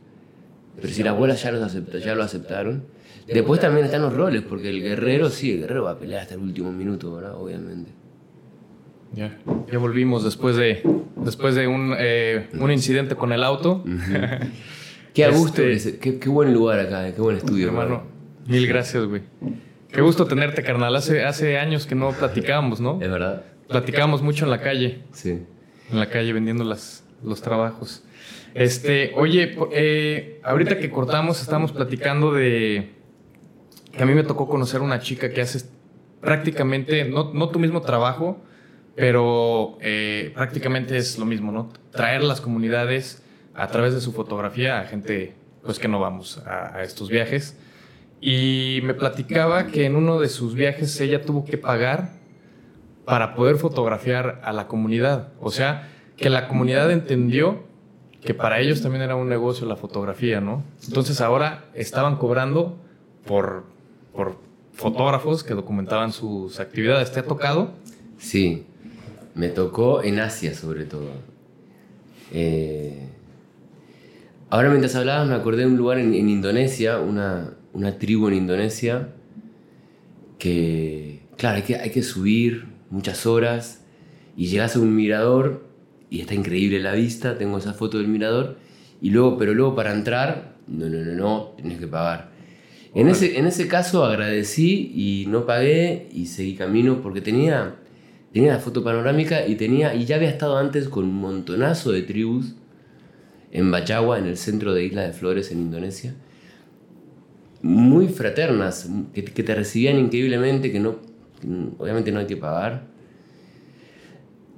[0.76, 1.72] Pero si las abuelas ya, los
[2.04, 2.84] ya lo aceptaron.
[3.26, 6.34] Después también están los roles, porque el guerrero, sí, el guerrero va a pelear hasta
[6.34, 7.34] el último minuto, ¿verdad?
[7.36, 7.90] Obviamente.
[9.14, 9.38] Ya,
[9.70, 10.82] ya volvimos después de,
[11.16, 13.84] después de un, eh, un incidente con el auto.
[15.14, 18.04] qué a gusto, este, qué, qué, buen lugar acá, qué buen estudio, hermano.
[18.46, 19.22] Mil gracias, güey.
[19.90, 20.96] Qué gusto tenerte, carnal.
[20.96, 22.98] Hace, hace años que no platicábamos, ¿no?
[23.02, 23.44] Es verdad.
[23.68, 25.00] Platicábamos mucho en la calle.
[25.12, 25.42] Sí.
[25.90, 28.02] En la calle vendiendo las, los trabajos.
[28.54, 32.92] Este, oye, eh, ahorita que cortamos, estamos platicando de
[33.92, 35.66] que a mí me tocó conocer una chica que hace
[36.20, 38.42] prácticamente, no, no tu mismo trabajo,
[38.94, 41.70] pero eh, prácticamente es lo mismo, ¿no?
[41.90, 43.22] Traer las comunidades
[43.54, 47.56] a través de su fotografía a gente pues que no vamos a, a estos viajes.
[48.20, 52.10] Y me platicaba que en uno de sus viajes ella tuvo que pagar
[53.04, 55.32] para poder fotografiar a la comunidad.
[55.40, 57.64] O sea, que la comunidad entendió
[58.20, 60.62] que para ellos también era un negocio la fotografía, ¿no?
[60.86, 62.78] Entonces ahora estaban cobrando
[63.26, 63.64] por,
[64.14, 64.36] por
[64.72, 67.10] fotógrafos que documentaban sus actividades.
[67.10, 67.72] ¿Te ha tocado?
[68.18, 68.64] Sí,
[69.34, 71.10] me tocó en Asia sobre todo.
[72.32, 73.08] Eh,
[74.50, 78.34] ahora mientras hablabas me acordé de un lugar en, en Indonesia, una, una, tribu en
[78.34, 79.08] Indonesia,
[80.38, 83.82] que, claro, hay que, hay que subir muchas horas
[84.36, 85.66] y llegas a un mirador
[86.10, 88.58] y está increíble la vista, tengo esa foto del mirador,
[89.00, 92.30] y luego, pero luego para entrar, no, no, no, no, tienes que pagar.
[92.94, 97.76] En ese, en ese caso agradecí y no pagué y seguí camino porque tenía,
[98.32, 102.02] tenía la foto panorámica y, tenía, y ya había estado antes con un montonazo de
[102.02, 102.54] tribus
[103.50, 106.14] en Bachawa, en el centro de Isla de Flores, en Indonesia.
[107.60, 110.96] Muy fraternas, que, que te recibían increíblemente, que no,
[111.78, 112.86] obviamente no hay que pagar.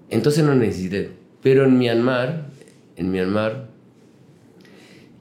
[0.09, 1.11] Entonces no necesité.
[1.43, 2.47] Pero en Myanmar,
[2.97, 3.69] en Myanmar,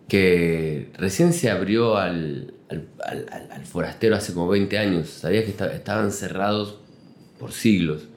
[0.08, 6.80] que recién se abrió al, al, forastero hace como 20 años, sabía que estaban cerrados
[7.40, 8.08] por siglos.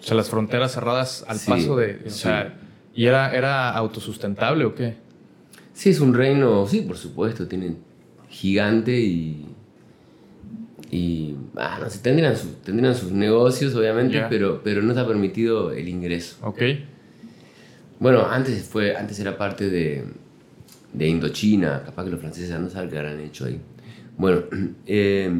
[0.00, 2.02] O sea, las fronteras cerradas al paso de...
[2.06, 2.58] O sea,
[2.94, 4.96] ¿Y era, era autosustentable o qué?
[5.74, 7.76] Sí, es un reino, sí, por supuesto, tiene
[8.28, 9.46] gigante y...
[10.92, 12.34] Y, ah, no sé, tendrían,
[12.64, 16.36] tendrían sus negocios, obviamente, pero, pero no está permitido el ingreso.
[16.42, 16.62] Ok.
[18.00, 20.04] Bueno, antes, fue, antes era parte de,
[20.92, 23.60] de Indochina, capaz que los franceses no saben qué habrán hecho ahí.
[24.16, 24.42] Bueno,
[24.86, 25.32] eh,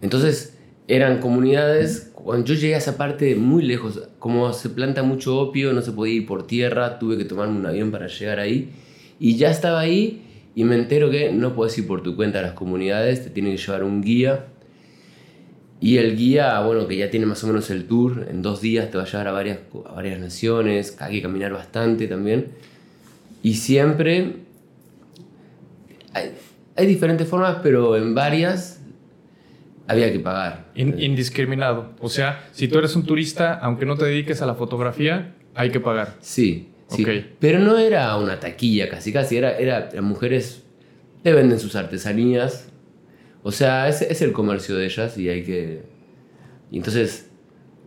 [0.00, 5.38] entonces eran comunidades, cuando yo llegué a esa parte muy lejos, como se planta mucho
[5.38, 8.70] opio, no se podía ir por tierra, tuve que tomarme un avión para llegar ahí,
[9.18, 10.22] y ya estaba ahí
[10.54, 13.50] y me entero que no puedes ir por tu cuenta a las comunidades, te tiene
[13.52, 14.46] que llevar un guía
[15.80, 18.90] y el guía, bueno, que ya tiene más o menos el tour, en dos días
[18.90, 22.48] te va a llevar a varias, a varias naciones, hay que caminar bastante también.
[23.42, 24.36] Y siempre
[26.12, 26.32] hay,
[26.76, 28.79] hay diferentes formas, pero en varias
[29.90, 30.70] había que pagar.
[30.74, 31.92] indiscriminado.
[32.00, 35.70] O sea, si tú eres un turista, aunque no te dediques a la fotografía, hay
[35.70, 36.16] que pagar.
[36.20, 37.04] Sí, sí.
[37.38, 39.36] Pero no era una taquilla casi, casi.
[39.36, 40.64] Era, era, las mujeres
[41.22, 42.70] te venden sus artesanías
[43.42, 45.82] o sea, es, es el comercio de ellas y hay que...
[46.70, 47.30] Y entonces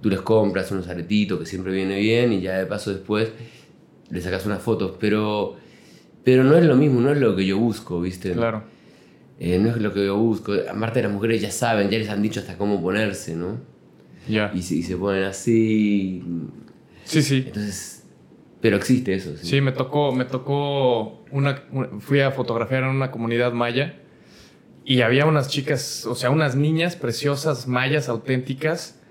[0.02, 3.32] tú les compras unos aretitos que siempre viene bien y ya de paso después
[4.10, 5.56] le sacas unas fotos, pero,
[6.24, 8.34] pero no es lo mismo, no es lo que yo busco, ¿viste?
[8.34, 8.64] Claro.
[9.46, 10.54] Eh, no es lo que yo busco.
[10.54, 13.60] Aparte las mujeres ya saben, ya les han dicho hasta cómo ponerse, ¿no?
[14.26, 14.50] Ya.
[14.54, 16.24] Y, y, se ponen así.
[17.04, 17.44] Sí, sí.
[17.48, 18.06] Entonces,
[18.62, 19.36] pero existe eso.
[19.36, 21.62] Sí, me tocó, me tocó una,
[22.00, 23.96] fui a fotografiar en una comunidad maya
[24.86, 29.02] y había unas chicas, o sea, unas niñas preciosas, mayas, auténticas,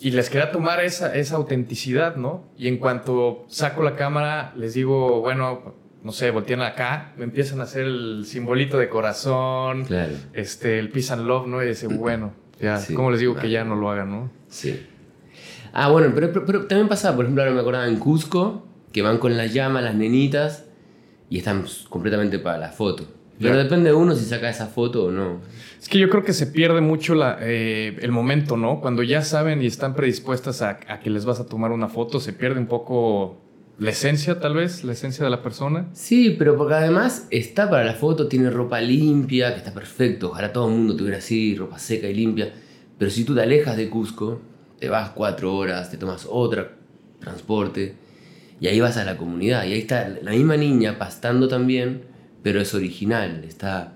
[0.00, 2.48] y les quería tomar esa, esa autenticidad, ¿no?
[2.56, 7.60] Y en cuanto saco la cámara, les digo, bueno, no sé, voltean acá, me empiezan
[7.60, 9.86] a hacer el simbolito de corazón,
[10.34, 11.62] este, el peace and love, ¿no?
[11.62, 14.30] Y dice, bueno, ya, ¿cómo les digo que ya no lo hagan, no?
[14.48, 14.86] Sí.
[15.72, 19.18] Ah, bueno, pero, pero, también pasaba, por ejemplo, ahora me acordaba en Cusco, que van
[19.18, 20.66] con la llama, las nenitas,
[21.30, 23.04] y están completamente para la foto.
[23.40, 25.40] Pero depende de uno si saca esa foto o no.
[25.80, 28.80] Es que yo creo que se pierde mucho la, eh, el momento, ¿no?
[28.80, 32.32] Cuando ya saben y están predispuestas a, que les vas a tomar una foto, se
[32.32, 33.43] pierde un poco
[33.78, 35.88] la esencia, tal vez, la esencia de la persona.
[35.92, 40.30] Sí, pero porque además está para la foto, tiene ropa limpia, que está perfecto.
[40.30, 42.52] Ojalá todo el mundo tuviera así, ropa seca y limpia.
[42.98, 44.40] Pero si tú te alejas de Cusco,
[44.78, 46.76] te vas cuatro horas, te tomas otra
[47.18, 47.94] transporte,
[48.60, 52.60] y ahí vas a la comunidad, y ahí está la misma niña pastando también pero
[52.60, 53.94] es original, está...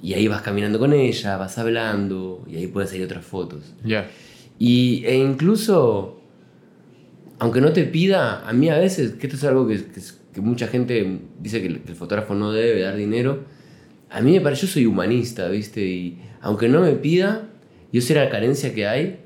[0.00, 3.74] Y ahí vas caminando con ella, vas hablando, y ahí pueden salir otras fotos.
[3.84, 4.08] Ya.
[4.58, 6.19] Y, e incluso,
[7.40, 9.82] aunque no te pida, a mí a veces, que esto es algo que,
[10.32, 13.44] que, mucha gente dice que el, fotógrafo no debe dar dinero,
[14.10, 15.80] a mí me parece, yo soy humanista, ¿viste?
[15.82, 17.48] Y aunque no me pida,
[17.92, 19.20] yo sé la carencia que hay,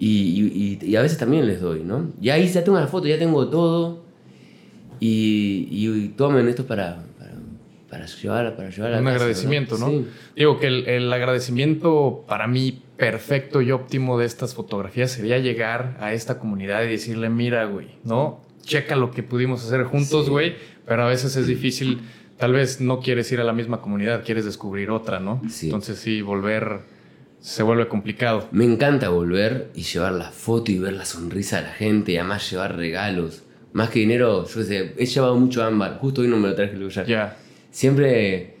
[0.00, 2.12] y, y, y, a veces también les doy, ¿no?
[2.20, 4.02] Y ahí ya tengo la foto, ya tengo todo,
[4.98, 7.04] y, y tomen esto para,
[7.90, 10.04] para llevar, para llevar Un agradecimiento, ¿no?
[10.34, 16.12] Digo que el, agradecimiento para mí perfecto y óptimo de estas fotografías sería llegar a
[16.12, 18.42] esta comunidad y decirle, mira, güey, ¿no?
[18.62, 20.54] Checa lo que pudimos hacer juntos, güey,
[20.86, 22.02] pero a veces es difícil,
[22.36, 25.40] tal vez no quieres ir a la misma comunidad, quieres descubrir otra, ¿no?
[25.62, 26.82] Entonces sí, volver
[27.40, 28.46] se vuelve complicado.
[28.52, 32.18] Me encanta volver y llevar la foto y ver la sonrisa de la gente y
[32.18, 35.96] además llevar regalos Más que dinero, yo sé, he llevado mucho ámbar.
[36.00, 36.86] Justo hoy no me lo traje el.
[37.06, 37.38] Ya.
[37.70, 38.56] Siempre,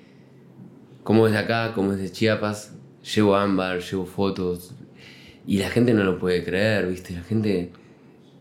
[1.02, 2.72] como desde acá, como desde Chiapas,
[3.14, 4.74] llevo ámbar, llevo fotos.
[5.46, 7.14] Y la gente no lo puede creer, ¿viste?
[7.14, 7.70] La gente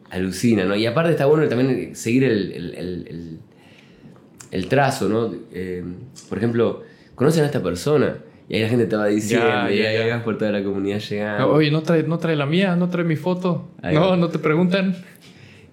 [0.10, 0.76] alucina, ¿no?
[0.76, 3.40] Y aparte está bueno también seguir el, el-
[4.52, 5.32] el- trazo, ¿no?
[5.54, 5.84] Eh,
[6.28, 6.84] por ejemplo,
[7.16, 8.18] conocen a esta persona
[8.48, 10.64] y ahí la gente te va diciendo, Ya, y ya, ahí vas por toda la
[10.64, 11.52] comunidad llegando.
[11.52, 12.76] Oye, ¿no trae, ¿no trae la mía?
[12.76, 13.70] ¿No trae mi foto?
[13.82, 14.18] Ahí no, va.
[14.18, 14.96] no te preguntan.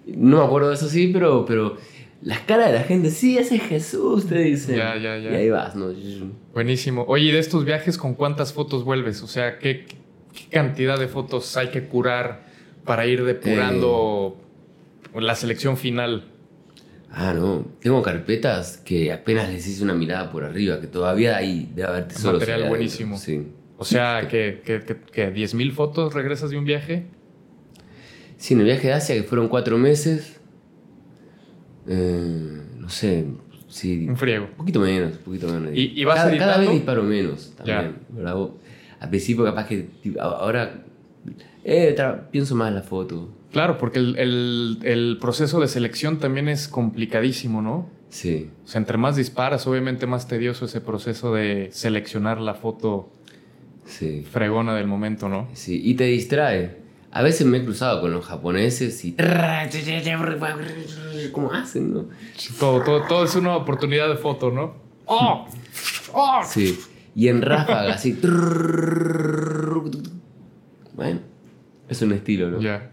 [0.07, 1.77] No me acuerdo de eso sí, pero, pero
[2.27, 4.77] las caras de la gente, sí, ese es Jesús, te dicen.
[4.77, 5.31] Ya, ya, ya.
[5.31, 5.93] Y ahí vas, ¿no?
[6.53, 7.05] Buenísimo.
[7.07, 9.23] Oye, ¿y de estos viajes con cuántas fotos vuelves?
[9.23, 12.45] O sea, ¿qué, qué cantidad de fotos hay que curar
[12.85, 14.37] para ir depurando
[15.15, 15.21] Eh.
[15.21, 16.25] la selección final?
[17.12, 17.65] Ah, no.
[17.81, 22.09] Tengo carpetas que apenas les hice una mirada por arriba, que todavía ahí debe haber
[22.09, 22.41] tesoros.
[22.41, 23.17] Material buenísimo.
[23.17, 23.47] Sí.
[23.79, 27.07] O sea, que, que, que, que 10.000 fotos regresas de un viaje.
[28.37, 30.36] Sí, en el viaje de Asia, que fueron cuatro meses.
[31.88, 33.27] Eh, no sé,
[33.68, 34.07] sí.
[34.09, 34.46] Un friego.
[34.53, 35.70] Un poquito menos, un poquito menos.
[35.75, 37.96] ¿Y- y vas cada, cada vez disparo menos también.
[38.99, 39.88] Al principio, capaz que.
[40.20, 40.83] Ahora.
[41.64, 41.96] eh,
[42.31, 43.29] pienso más en la foto.
[43.53, 47.88] Claro, porque el, el- el proceso de selección también es complicadísimo, ¿no?
[48.09, 48.51] Sí.
[48.64, 53.11] O sea, entre más disparas, obviamente más tedioso ese proceso de seleccionar la foto
[53.85, 54.25] Sí.
[54.31, 55.49] fregona del momento, ¿no?
[55.55, 56.77] Sí, y te distrae.
[57.16, 59.16] A veces me he cruzado con los japoneses y.
[61.33, 62.09] ¿Cómo hacen, no?
[62.61, 64.74] Todo, todo, todo es una oportunidad de foto, ¿no?
[65.07, 65.46] ¡Oh!
[66.12, 66.42] ¡Oh!
[66.46, 66.79] Sí.
[67.14, 68.12] Y en ráfaga, así.
[70.92, 71.20] Bueno,
[71.88, 72.61] es un estilo, ¿no?
[72.61, 72.90] Ya.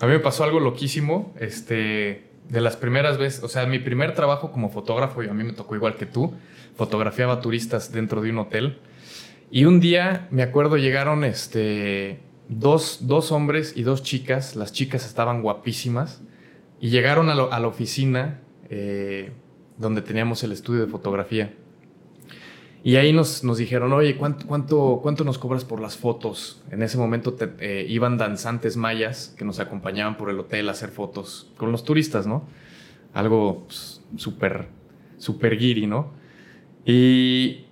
[0.00, 1.34] A mí me pasó algo loquísimo.
[1.38, 5.44] Este, de las primeras veces, o sea, mi primer trabajo como fotógrafo, y a mí
[5.44, 6.32] me tocó igual que tú,
[6.76, 8.78] fotografiaba turistas dentro de un hotel.
[9.50, 14.56] Y un día, me acuerdo, llegaron este, dos, dos hombres y dos chicas.
[14.56, 16.22] Las chicas estaban guapísimas.
[16.80, 19.32] Y llegaron a, lo- a la oficina eh,
[19.78, 21.54] donde teníamos el estudio de fotografía.
[22.84, 26.62] Y ahí nos, nos dijeron, oye, ¿cuánto, cuánto, ¿cuánto nos cobras por las fotos?
[26.70, 30.90] En ese momento eh, iban danzantes mayas que nos acompañaban por el hotel a hacer
[30.90, 32.44] fotos con los turistas, ¿no?
[33.12, 34.68] Algo pues, súper,
[35.18, 36.12] súper guiri, ¿no?
[36.84, 37.65] Y,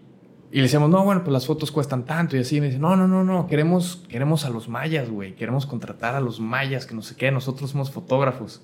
[0.55, 2.61] y le decíamos, no, bueno, pues las fotos cuestan tanto y así.
[2.61, 5.35] Me dice, no, no, no, no, queremos, queremos a los mayas, güey.
[5.35, 8.63] Queremos contratar a los mayas, que no sé qué, nosotros somos fotógrafos.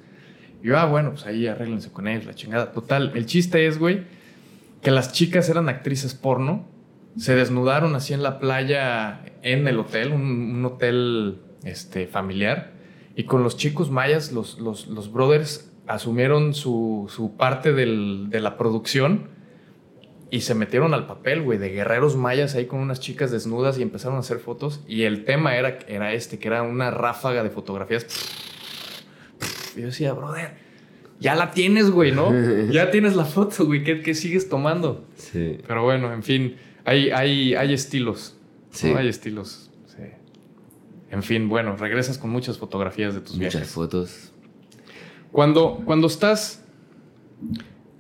[0.63, 2.71] Y yo, ah, bueno, pues ahí arréglense con ellos, la chingada.
[2.73, 4.05] Total, el chiste es, güey,
[4.83, 6.65] que las chicas eran actrices porno,
[7.17, 12.73] se desnudaron así en la playa en el hotel, un, un hotel este, familiar,
[13.17, 18.39] y con los chicos mayas, los, los, los brothers asumieron su, su parte del- de
[18.41, 19.40] la producción
[20.31, 23.83] y se metieron al papel, güey, de guerreros mayas ahí con unas chicas desnudas y
[23.83, 27.51] empezaron a hacer fotos, y el tema era, era este, que era una ráfaga de
[27.51, 28.07] fotografías.
[29.77, 30.55] Y yo decía, brother,
[31.19, 32.33] ya la tienes, güey, ¿no?
[32.73, 35.05] Ya tienes la foto, güey, ¿qué, qué sigues tomando?
[35.17, 35.59] Sí.
[35.67, 38.37] Pero bueno, en fin, hay, hay, hay estilos.
[38.71, 38.77] ¿no?
[38.77, 38.89] Sí.
[38.89, 39.71] Hay estilos.
[39.87, 40.03] sí.
[41.11, 43.71] En fin, bueno, regresas con muchas fotografías de tus Muchas viajes.
[43.73, 44.33] fotos.
[45.33, 46.65] Cuando, cuando estás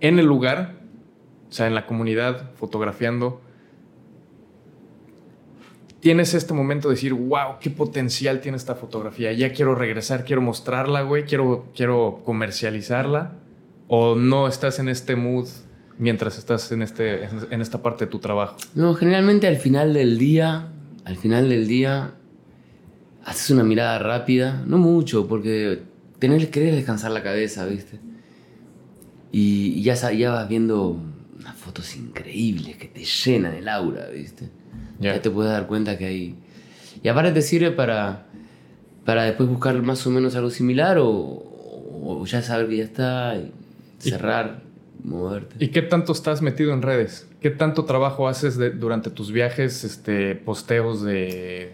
[0.00, 0.79] en el lugar,
[1.50, 3.40] o sea, en la comunidad, fotografiando,
[6.00, 9.32] tienes este momento de decir, wow, qué potencial tiene esta fotografía.
[9.32, 13.32] Ya quiero regresar, quiero mostrarla, güey, quiero, quiero comercializarla.
[13.88, 15.48] O no estás en este mood
[15.98, 18.56] mientras estás en, este, en esta parte de tu trabajo.
[18.74, 20.68] No, generalmente al final del día,
[21.04, 22.14] al final del día,
[23.24, 25.82] haces una mirada rápida, no mucho, porque
[26.20, 27.98] tenés, querés descansar la cabeza, ¿viste?
[29.32, 31.09] Y, y ya, ya vas viendo
[31.40, 34.48] unas fotos increíbles que te llenan el aura, ¿viste?
[34.98, 35.14] Ya.
[35.14, 36.34] Ya te puedes dar cuenta que hay...
[37.02, 38.26] Y aparte te sirve para,
[39.04, 43.36] para después buscar más o menos algo similar o, o ya saber que ya está
[43.36, 43.52] y
[44.06, 44.62] Y- cerrar,
[45.02, 45.56] moverte.
[45.64, 47.26] ¿Y qué tanto estás metido en redes?
[47.40, 51.72] ¿Qué tanto trabajo haces de- durante tus viajes, este, posteos de...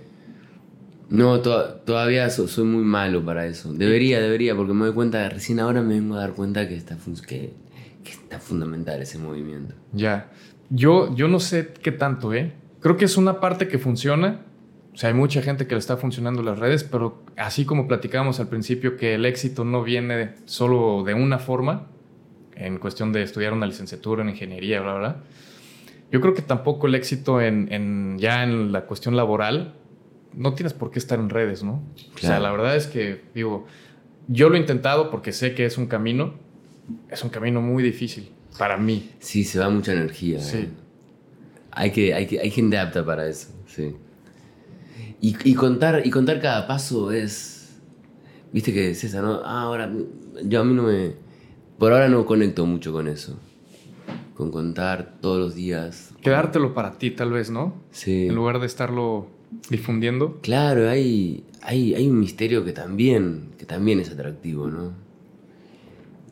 [1.09, 3.73] No, to- todavía so- soy muy malo para eso.
[3.73, 6.97] Debería, debería, porque me doy cuenta, recién ahora me vengo a dar cuenta que está,
[7.27, 7.53] que,
[8.07, 9.75] que está fundamental ese movimiento.
[9.93, 10.31] Ya.
[10.71, 12.53] Yo, yo no sé qué tanto, ¿eh?
[12.81, 14.43] Creo que es una parte que funciona.
[14.95, 18.41] O sea, hay mucha gente que le está funcionando las redes, pero así como platicábamos
[18.41, 21.89] al principio que el éxito no viene solo de una forma,
[22.55, 25.17] en cuestión de estudiar una licenciatura en ingeniería, bla, bla.
[26.11, 29.75] Yo creo que tampoco el éxito en, en- ya en la cuestión laboral,
[30.33, 31.83] no tienes por qué estar en redes, ¿no?
[32.15, 33.67] O sea, la verdad es que, digo,
[34.29, 36.35] yo lo he intentado porque sé que es un camino,
[37.11, 39.11] es un camino muy difícil para mí.
[39.19, 40.41] Sí, se va mucha energía.
[40.41, 40.59] Sí.
[40.59, 40.69] ¿eh?
[41.71, 43.95] Hay, que, hay, que, hay gente apta para eso, sí.
[45.21, 47.79] Y, y contar, y contar cada paso es...
[48.53, 49.43] Viste que César, ¿no?
[49.45, 49.93] Ah, ahora,
[50.45, 51.13] yo a mí no me...
[51.79, 53.39] por ahora no conecto mucho con eso.
[54.35, 56.15] Con contar todos los días.
[56.23, 57.75] Quedártelo para ti, tal vez, ¿no?
[57.91, 58.27] Sí.
[58.27, 59.29] En lugar de estarlo
[59.71, 60.39] difundiendo.
[60.43, 65.06] Claro, hay, hay, hay un misterio que también, que también es atractivo, ¿no?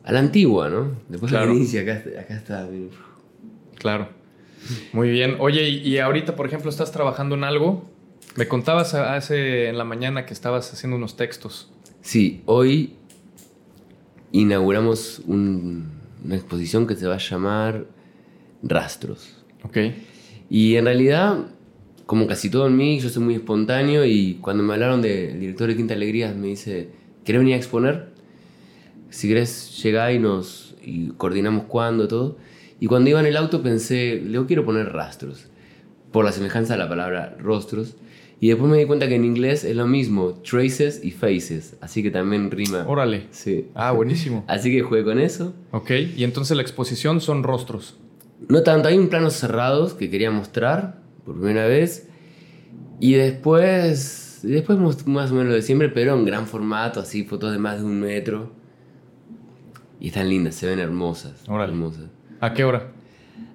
[0.05, 0.91] A la antigua, ¿no?
[1.09, 1.51] Después Claro.
[1.51, 2.69] de inicia, acá, acá está.
[3.79, 4.07] Claro.
[4.93, 5.35] Muy bien.
[5.39, 7.89] Oye, y, ahorita, por ejemplo, estás trabajando en algo.
[8.35, 11.71] Me contabas hace en la mañana que estabas haciendo unos textos.
[12.01, 12.93] Sí, hoy
[14.31, 15.89] inauguramos un-
[16.23, 17.85] una exposición que se va a llamar
[18.63, 19.35] Rastros.
[19.63, 19.77] Ok.
[20.49, 21.45] Y en realidad,
[22.05, 25.67] como casi todo en mí, yo soy muy espontáneo y cuando me hablaron del director
[25.67, 26.89] de Quinta Alegría me dice,
[27.23, 28.09] ¿querés venir a exponer?
[29.15, 32.35] Si querés, llegá y nos y coordinamos cuándo, todo.
[32.81, 35.47] Y cuando iba en el auto pensé, le quiero poner rastros,
[36.11, 37.95] por la semejanza a la palabra rostros.
[38.41, 42.03] Y después me di cuenta que en inglés es lo mismo, traces y faces, así
[42.03, 42.85] que también rima.
[42.85, 43.27] Órale.
[43.31, 43.69] Sí.
[43.73, 44.43] Ah, buenísimo.
[44.49, 45.53] Así que jugué con eso.
[45.71, 45.91] Ok.
[46.17, 47.95] Y entonces la exposición son rostros.
[48.49, 52.09] No tanto, hay un planos cerrados que quería mostrar por primera vez.
[52.99, 57.53] Y después, después más o menos lo de siempre, pero en gran formato, así, fotos
[57.53, 58.64] de más de un metro.
[59.99, 61.33] Y están lindas, se ven hermosas.
[61.47, 61.71] Órale.
[61.71, 62.05] hermosas.
[62.41, 62.91] ¿A qué hora?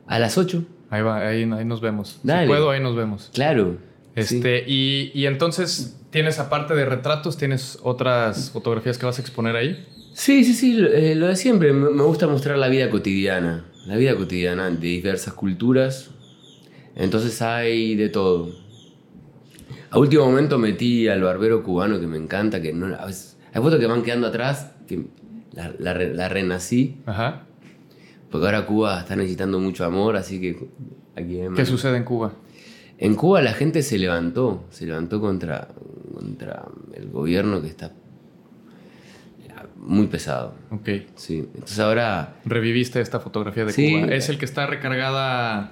[0.06, 2.18] A las 8, Ahí va, ahí, ahí nos vemos.
[2.24, 2.42] Dale.
[2.42, 3.30] Si puedo, ahí nos vemos.
[3.32, 3.76] claro.
[4.16, 4.36] sí.
[4.36, 9.54] Este, y, y entonces, ¿tienes aparte de retratos, tienes otras fotografías que vas a exponer
[9.54, 9.86] ahí?
[10.14, 11.72] Sí, sí, sí, lo, eh, lo de siempre.
[11.72, 13.66] Me, me gusta mostrar la vida cotidiana.
[13.86, 16.10] La vida cotidiana de diversas culturas.
[16.96, 18.50] Entonces hay de todo.
[19.90, 23.62] A último momento metí al barbero cubano que me encanta, que no, a veces- hay
[23.62, 25.06] fotos que van quedando atrás, que
[25.52, 27.42] la, la la renací, Ajá.
[28.30, 30.68] porque ahora Cuba está necesitando mucho amor, así que
[31.16, 32.32] aquí ¿Qué sucede en Cuba?
[32.98, 35.68] En Cuba la gente se levantó, se levantó contra,
[36.14, 37.92] contra el gobierno que está
[39.76, 40.54] muy pesado.
[40.70, 40.88] Ok.
[41.16, 43.92] Sí, entonces ahora Reviviste esta fotografía de Sí.
[44.00, 44.12] Cuba.
[44.14, 45.70] Es el que está recargada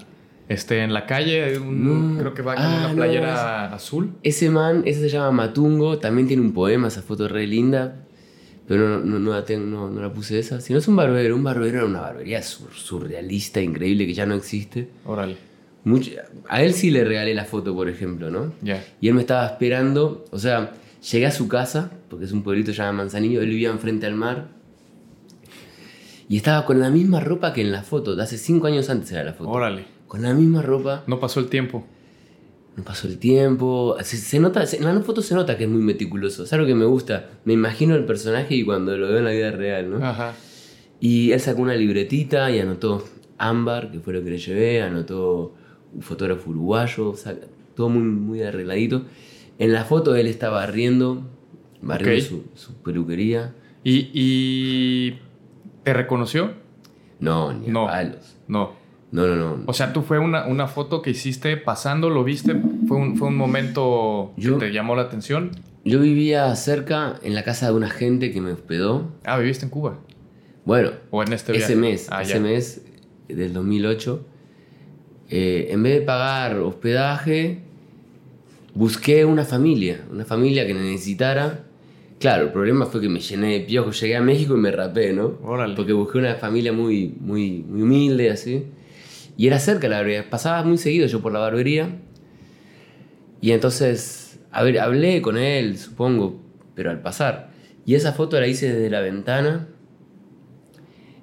[0.49, 1.59] este, en la calle.
[1.59, 2.19] un- No.
[2.21, 4.13] Creo que va con Ah, una no, playera azul.
[4.23, 7.97] ese man, ese se llama Matungo, también tiene un poema, esa foto es re linda,
[8.69, 10.61] pero no, no, no la, tengo- no, no la puse esa.
[10.61, 14.27] Si no es un barbero, un barbero era una barbería sur- surrealista, increíble, que ya
[14.27, 14.89] no existe.
[15.07, 15.37] Órale.
[15.85, 16.11] Mucho-
[16.49, 18.53] a él sí le regalé la foto, por ejemplo, ¿no?
[18.63, 18.85] Ya.
[19.01, 20.73] Y él me estaba esperando, o sea,
[21.11, 24.49] llegué a su casa, porque es un pueblito llamado Manzanillo, él vivía enfrente al mar.
[26.29, 29.11] Y estaba con la misma ropa que en la foto, de hace cinco años antes
[29.13, 29.49] era la foto.
[29.49, 29.87] Órale.
[30.07, 31.87] Con la misma ropa, No pasó el tiempo.
[32.79, 33.97] No pasó el tiempo.
[34.03, 36.45] Se, se nota, se- en la foto se nota que es muy meticuloso.
[36.45, 37.29] Es algo que me gusta.
[37.45, 40.05] Me imagino el personaje y cuando lo veo en la vida real, ¿no?
[40.07, 40.35] Ajá.
[41.01, 43.05] Y él sacó una libretita y anotó
[43.37, 45.55] Ámbar, que fue lo que le llevé, anotó
[45.93, 49.03] un fotógrafo uruguayo, saca- todo muy, muy arregladito.
[49.59, 51.23] En la foto él estaba barriendo,
[51.83, 53.55] barriendo su, su peluquería.
[53.85, 55.19] ¿Y, y
[55.83, 56.53] te reconoció?
[57.21, 58.37] No, ni a palos.
[58.47, 58.73] No.
[59.11, 59.63] No, no, no.
[59.67, 62.55] O sea, tú fue una, una foto que hiciste pasando, lo viste,
[62.87, 65.51] fue un, fue un momento Yo- que te llamó la atención.
[65.85, 69.09] Yo vivía cerca, en la casa de una gente que me hospedó.
[69.25, 69.99] Ah, viviste en Cuba.
[70.67, 71.77] Bueno, O en este ese viaje.
[71.77, 72.41] mes, Ah, ese ya.
[72.41, 72.83] mes
[73.29, 74.27] del 2008,
[75.31, 77.61] eh, en vez de pagar hospedaje,
[78.75, 81.65] busqué una familia, una familia que necesitara.
[82.19, 85.13] Claro, el problema fue que me llené de piojos, llegué a México y me rapé,
[85.13, 85.39] ¿no?
[85.45, 85.75] Órale.
[85.77, 88.65] Porque busqué una familia muy, muy, muy humilde, así.
[89.39, 91.97] Y era cerca la barbería, pasaba muy seguido yo por la barbería.
[93.41, 96.43] Y entonces, a ver, hablé con él, supongo,
[96.75, 97.51] pero al pasar.
[97.87, 99.69] Y esa foto la hice desde la ventana.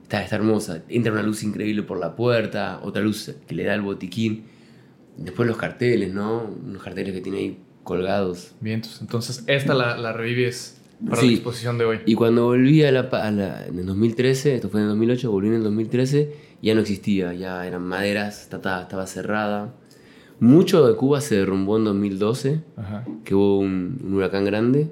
[0.03, 0.83] Está, está hermosa.
[0.87, 4.45] Entra una luz increíble por la puerta, otra luz que le da el botiquín.
[5.17, 6.43] Después los carteles, ¿no?
[6.65, 8.55] Unos carteles que tiene ahí colgados.
[8.61, 11.27] Bien, entonces, esta la, la revives para Sí.
[11.27, 11.99] la exposición de hoy.
[12.05, 15.31] Y cuando volví a la, a la- en el 2013, esto fue en el 2008,
[15.31, 19.73] volví en el 2013, ya no existía, ya eran maderas, estaba, estaba cerrada.
[20.39, 23.05] Mucho de Cuba se derrumbó en 2012, Ajá.
[23.23, 24.89] que hubo un, un huracán grande.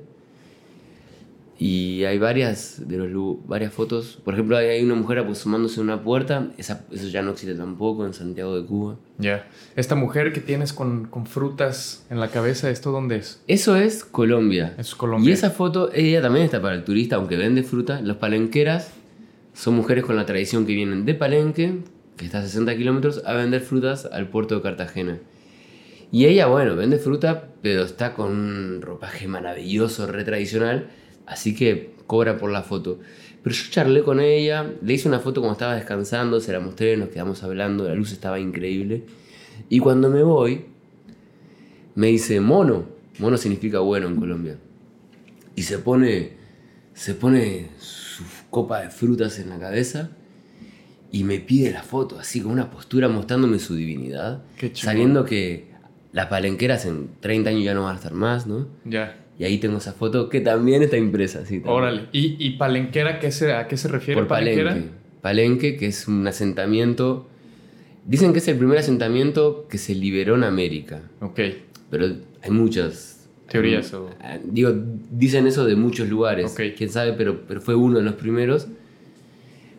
[1.60, 4.20] Y hay varias, de los, varias fotos.
[4.26, 7.56] Por ejemplo, hay, hay una mujer asomándose en una puerta, esa, eso ya no existe
[7.56, 8.98] tampoco en Santiago de Cuba.
[9.18, 9.48] Ya.
[9.76, 13.42] Esta mujer que tienes con, con frutas en la cabeza, ¿esto dónde es?
[13.48, 14.74] Eso es Colombia.
[14.74, 15.30] Eso es Colombia.
[15.30, 18.02] Y esa foto, ella también está para el turista, aunque vende fruta.
[18.02, 18.92] Los palenqueras
[19.54, 21.80] son mujeres con la tradición que vienen de Palenque,
[22.18, 25.20] que está a 60 kilómetros, a vender frutas al puerto de Cartagena.
[26.12, 30.90] Y ella, bueno, vende fruta, pero está con un ropaje maravilloso, re tradicional,
[31.26, 33.00] así que cobra por la foto.
[33.42, 36.98] Pero yo charlé con ella, le hice una foto cuando estaba descansando, se la mostré,
[36.98, 39.04] nos quedamos hablando, la luz estaba increíble.
[39.70, 40.66] Y cuando me voy,
[41.96, 42.86] me dice mono.
[43.20, 44.58] Mono significa bueno en Colombia.
[45.56, 46.34] Y se pone,
[46.94, 47.70] se pone
[48.54, 50.12] copa de frutas en la cabeza
[51.12, 54.44] y me pide la foto, así con una postura mostrándome su divinidad,
[54.74, 55.68] sabiendo que
[56.14, 58.68] las palenqueras en 30 años ya no van a estar más, ¿no?
[58.86, 59.20] Ya.
[59.38, 61.44] Y ahí tengo esa foto que también está impresa.
[61.66, 62.08] Órale.
[62.12, 64.22] ¿Y, y palenquera qué se, a qué se refiere?
[64.22, 64.90] Por Palenque.
[65.22, 67.28] Palenque, que es un asentamiento.
[68.06, 71.02] Dicen que es el primer asentamiento que se liberó en América.
[71.22, 71.40] Ok.
[71.90, 72.06] Pero
[72.42, 73.13] hay muchas.
[73.50, 74.72] Teorías o- Ah, Digo,
[75.12, 76.52] dicen eso de muchos lugares.
[76.54, 76.76] Ok.
[76.78, 78.68] Quién sabe, pero, pero fue uno de los primeros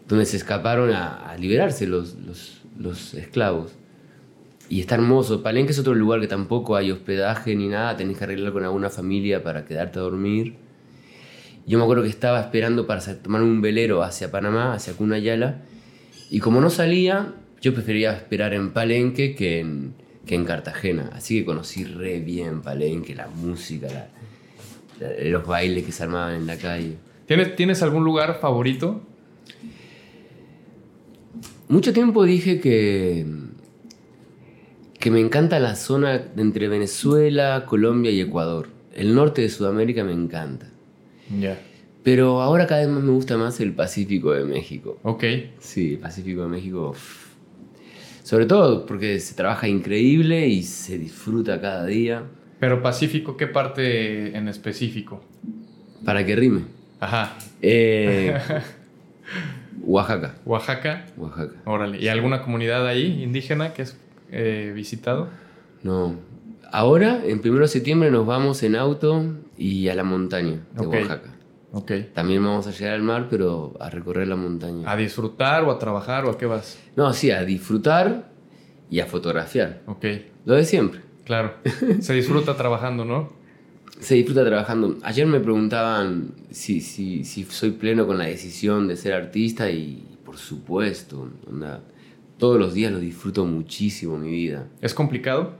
[0.08, 3.72] donde se escaparon a, a liberarse los, los, los esclavos.
[4.68, 5.42] Y está hermoso.
[5.42, 7.96] Palenque es otro lugar que tampoco hay hospedaje ni nada.
[7.96, 10.54] Tenés que arreglar con alguna familia para quedarte a dormir.
[11.66, 15.62] Yo me acuerdo que estaba esperando para tomar un velero hacia Panamá, hacia Cunayala.
[16.30, 19.94] Y como no salía, yo prefería esperar en Palenque que en,
[20.26, 21.10] que en Cartagena.
[21.12, 24.08] Así que conocí re bien Palenque, la música, la-
[25.08, 26.94] la- los bailes que se armaban en la calle.
[27.26, 29.02] ¿Tienes, ¿Tienes algún lugar favorito?
[31.68, 33.26] Mucho tiempo dije que,
[34.98, 38.68] que me encanta la zona entre Venezuela, Colombia y Ecuador.
[38.94, 40.68] El norte de Sudamérica me encanta.
[41.40, 41.58] Ya.
[42.02, 44.98] Pero ahora cada vez más me gusta más el Pacífico de México.
[45.02, 45.24] Ok.
[45.58, 46.90] Sí, el Pacífico de México.
[46.90, 47.23] uff.
[48.24, 52.22] Sobre todo porque se trabaja increíble y se disfruta cada día.
[52.58, 55.22] Pero Pacífico, ¿qué parte en específico?
[56.06, 56.62] Para que rime.
[57.00, 57.36] Ajá.
[57.60, 58.34] Eh,
[59.82, 60.36] Oaxaca.
[60.46, 61.04] Oaxaca.
[61.18, 61.52] Oaxaca.
[61.66, 62.00] Órale.
[62.00, 63.98] ¿Y alguna comunidad ahí indígena que has
[64.30, 65.28] eh, visitado?
[65.82, 66.16] No.
[66.72, 70.86] Ahora, en primero de septiembre, nos vamos en auto y a la montaña de.
[70.86, 71.33] Oaxaca.
[72.14, 74.90] También vamos a llegar al mar, pero a recorrer la montaña.
[74.90, 76.78] ¿A disfrutar o a trabajar o a qué vas?
[76.96, 78.30] No, sí, a disfrutar
[78.90, 79.82] y a fotografiar.
[79.86, 80.04] Ok.
[80.44, 81.00] Lo de siempre.
[81.24, 81.54] Claro.
[82.00, 83.32] Se disfruta trabajando, ¿no?
[83.98, 84.98] Se disfruta trabajando.
[85.02, 90.04] Ayer me preguntaban si, si, si soy pleno con la decisión de ser artista y
[90.24, 91.82] por supuesto, onda,
[92.38, 94.68] todos los días lo disfruto muchísimo mi vida.
[94.80, 95.52] ¿Es complicado?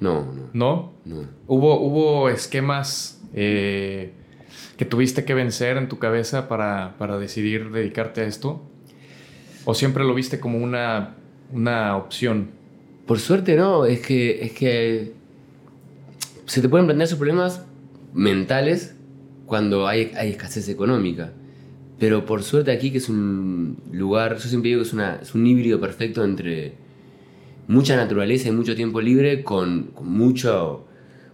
[0.00, 0.92] No, no, ¿No?
[1.04, 1.28] no.
[1.46, 4.12] ¿Hubo, hubo esquemas eh,
[4.76, 8.62] que tuviste que vencer en tu cabeza para, para decidir dedicarte a esto?
[9.64, 11.14] ¿O siempre lo viste como una,
[11.52, 12.50] una opción?
[13.06, 15.12] Por suerte no, es que, es que
[16.46, 17.64] se te pueden plantear esos problemas
[18.12, 18.94] mentales
[19.46, 21.32] cuando hay, hay escasez económica.
[21.98, 25.34] Pero por suerte aquí, que es un lugar, yo siempre digo que es, una, es
[25.34, 26.74] un híbrido perfecto entre
[27.68, 30.86] mucha naturaleza y mucho tiempo libre con, con mucho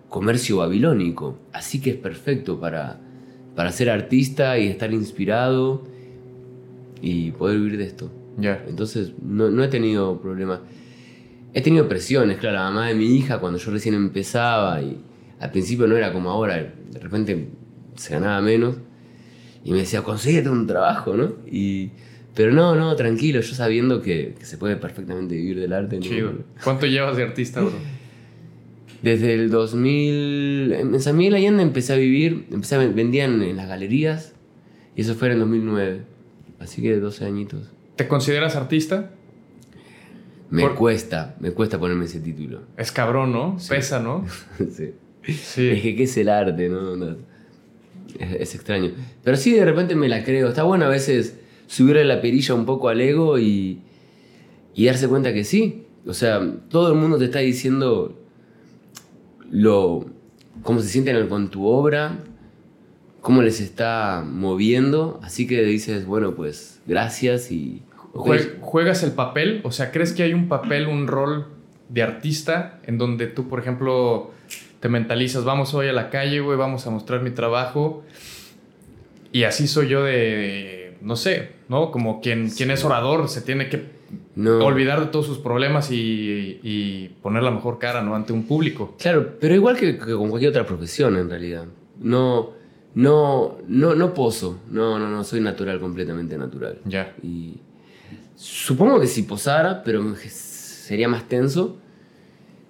[0.09, 1.39] comercio babilónico.
[1.53, 3.01] Así que es perfecto para,
[3.61, 5.83] para ser artista y estar inspirado
[7.03, 8.11] y poder vivir de esto.
[8.39, 8.65] Ya.
[8.67, 10.61] Entonces no, no he tenido problemas.
[11.53, 14.97] He tenido presiones, claro, la mamá de mi hija cuando yo recién empezaba y
[15.41, 17.51] al principio no era como ahora, de repente
[17.97, 18.77] se ganaba menos
[19.63, 21.35] y me decía, consíguete un trabajo, ¿no?
[21.47, 21.91] Y,
[22.35, 25.97] pero no, no, tranquilo, yo sabiendo que, que se puede perfectamente vivir del arte.
[25.97, 26.03] ¿no?
[26.03, 26.33] Chido.
[26.65, 27.75] ¿Cuánto llevas de artista, bro?
[29.03, 33.57] Desde el 2000, en San Miguel Allende empecé a vivir, empecé a ven- vendían en
[33.57, 34.34] las galerías
[34.94, 36.03] y eso fue en el 2009,
[36.59, 37.70] así que 12 añitos.
[37.96, 39.11] ¿Te consideras artista?
[40.51, 42.62] Me Por- cuesta, me cuesta ponerme ese título.
[42.76, 43.57] Es cabrón, ¿no?
[43.68, 44.26] Pesa, ¿no?
[44.59, 44.90] sí.
[45.24, 45.68] Sí.
[45.68, 46.96] Es que qué es el arte, ¿no?
[46.96, 47.16] No,
[48.18, 48.90] Es, es extraño.
[49.22, 50.48] Pero sí, de repente me la creo.
[50.48, 51.38] Está bueno a veces
[51.68, 53.78] subirle la perilla un poco al ego y,
[54.74, 55.84] y darse cuenta que sí.
[56.07, 58.20] O sea, todo el mundo te está diciendo
[59.51, 60.07] lo,
[60.62, 62.18] cómo se sienten con tu obra,
[63.20, 65.20] cómo les está moviendo.
[65.22, 67.82] Así que dices, bueno, pues gracias y...
[68.12, 69.61] Jue- ¿Juegas el papel?
[69.64, 71.46] O sea, ¿crees que hay un papel, un rol
[71.88, 74.32] de artista en donde tú, por ejemplo,
[74.80, 78.03] te mentalizas, vamos hoy a la calle, güey, vamos a mostrar mi trabajo?
[79.32, 81.92] Y así soy yo de, no sé, ¿no?
[81.92, 83.99] Como quien, quien es orador se tiene que
[84.35, 84.59] No.
[84.65, 88.15] olvidar de todos sus problemas y, y poner la mejor cara, ¿no?
[88.15, 88.97] Ante un público.
[88.99, 91.65] Claro, pero igual que, que con cualquier otra profesión en realidad.
[92.01, 92.51] No,
[92.95, 94.61] no, no, no poso.
[94.71, 96.79] No, no, no, soy natural, completamente natural.
[96.85, 97.15] Ya.
[97.23, 97.59] Y
[98.35, 101.77] supongo que si posara, pero sería más tenso,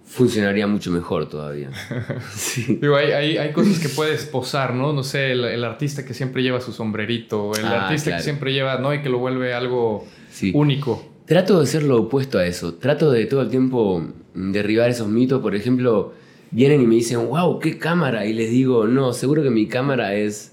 [0.05, 1.71] funcionaría mucho mejor todavía.
[2.33, 2.79] sí.
[2.81, 4.93] Digo, hay, hay, hay cosas que puedes posar, ¿no?
[4.93, 8.19] No sé, el, el artista que siempre lleva su sombrerito, el Ah, artista claro.
[8.21, 8.93] que siempre lleva, ¿no?
[8.93, 10.51] Y que lo vuelve algo Sí.
[10.55, 11.07] único.
[11.31, 12.75] Trato de ser lo opuesto a eso.
[12.75, 14.05] Trato de todo el tiempo
[14.35, 15.41] derribar esos mitos.
[15.41, 16.13] Por ejemplo,
[16.51, 18.27] vienen y me dicen, wow, qué cámara.
[18.27, 20.51] Y les digo, no, seguro que mi cámara es.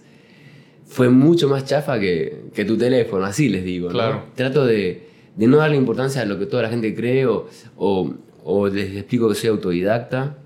[0.85, 3.25] fue mucho más chafa que, que tu teléfono.
[3.25, 3.87] Así les digo.
[3.87, 3.93] ¿no?
[3.93, 4.23] Claro.
[4.35, 8.13] Trato de, de no darle importancia a lo que toda la gente cree o, o,
[8.43, 10.37] o les explico que soy autodidacta.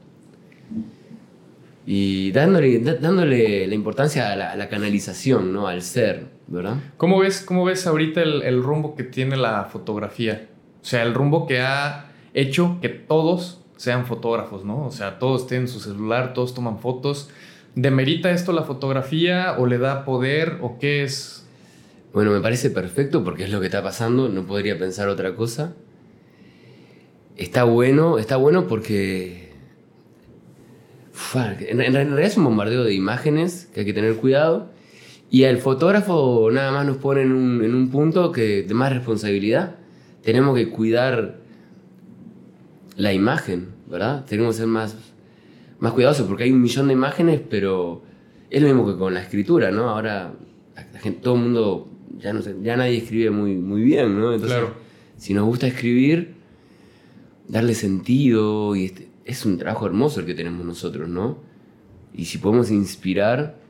[1.85, 5.67] Y dándole, dándole la importancia a la, a la canalización, ¿no?
[5.67, 6.77] Al ser, ¿verdad?
[6.97, 10.47] ¿Cómo ves, cómo ves ahorita el, el rumbo que tiene la fotografía?
[10.81, 14.85] O sea, el rumbo que ha hecho que todos sean fotógrafos, ¿no?
[14.85, 17.29] O sea, todos tienen su celular, todos toman fotos.
[17.75, 21.47] ¿Demerita esto la fotografía o le da poder o qué es?
[22.13, 25.73] Bueno, me parece perfecto porque es lo que está pasando, no podría pensar otra cosa.
[27.37, 29.51] Está bueno, está bueno porque...
[31.67, 34.69] En, en realidad es un bombardeo de imágenes que hay que tener cuidado.
[35.31, 38.91] Y al fotógrafo nada más nos pone en un, en un punto que, de más
[38.91, 39.77] responsabilidad.
[40.21, 41.39] Tenemos que cuidar
[42.97, 44.25] la imagen, ¿verdad?
[44.25, 44.95] Tenemos que ser más,
[45.79, 48.03] más cuidadosos porque hay un millón de imágenes, pero
[48.49, 49.89] es lo mismo que con la escritura, ¿no?
[49.89, 50.33] Ahora
[50.75, 54.33] la, gente, todo el mundo, ya, no sé, ya nadie escribe muy, muy bien, ¿no?
[54.33, 54.73] Entonces, Claro.
[55.15, 56.33] si nos gusta escribir,
[57.47, 61.37] darle sentido, y este- es un trabajo hermoso el que tenemos nosotros, ¿no?
[62.13, 63.60] Y si podemos inspirar,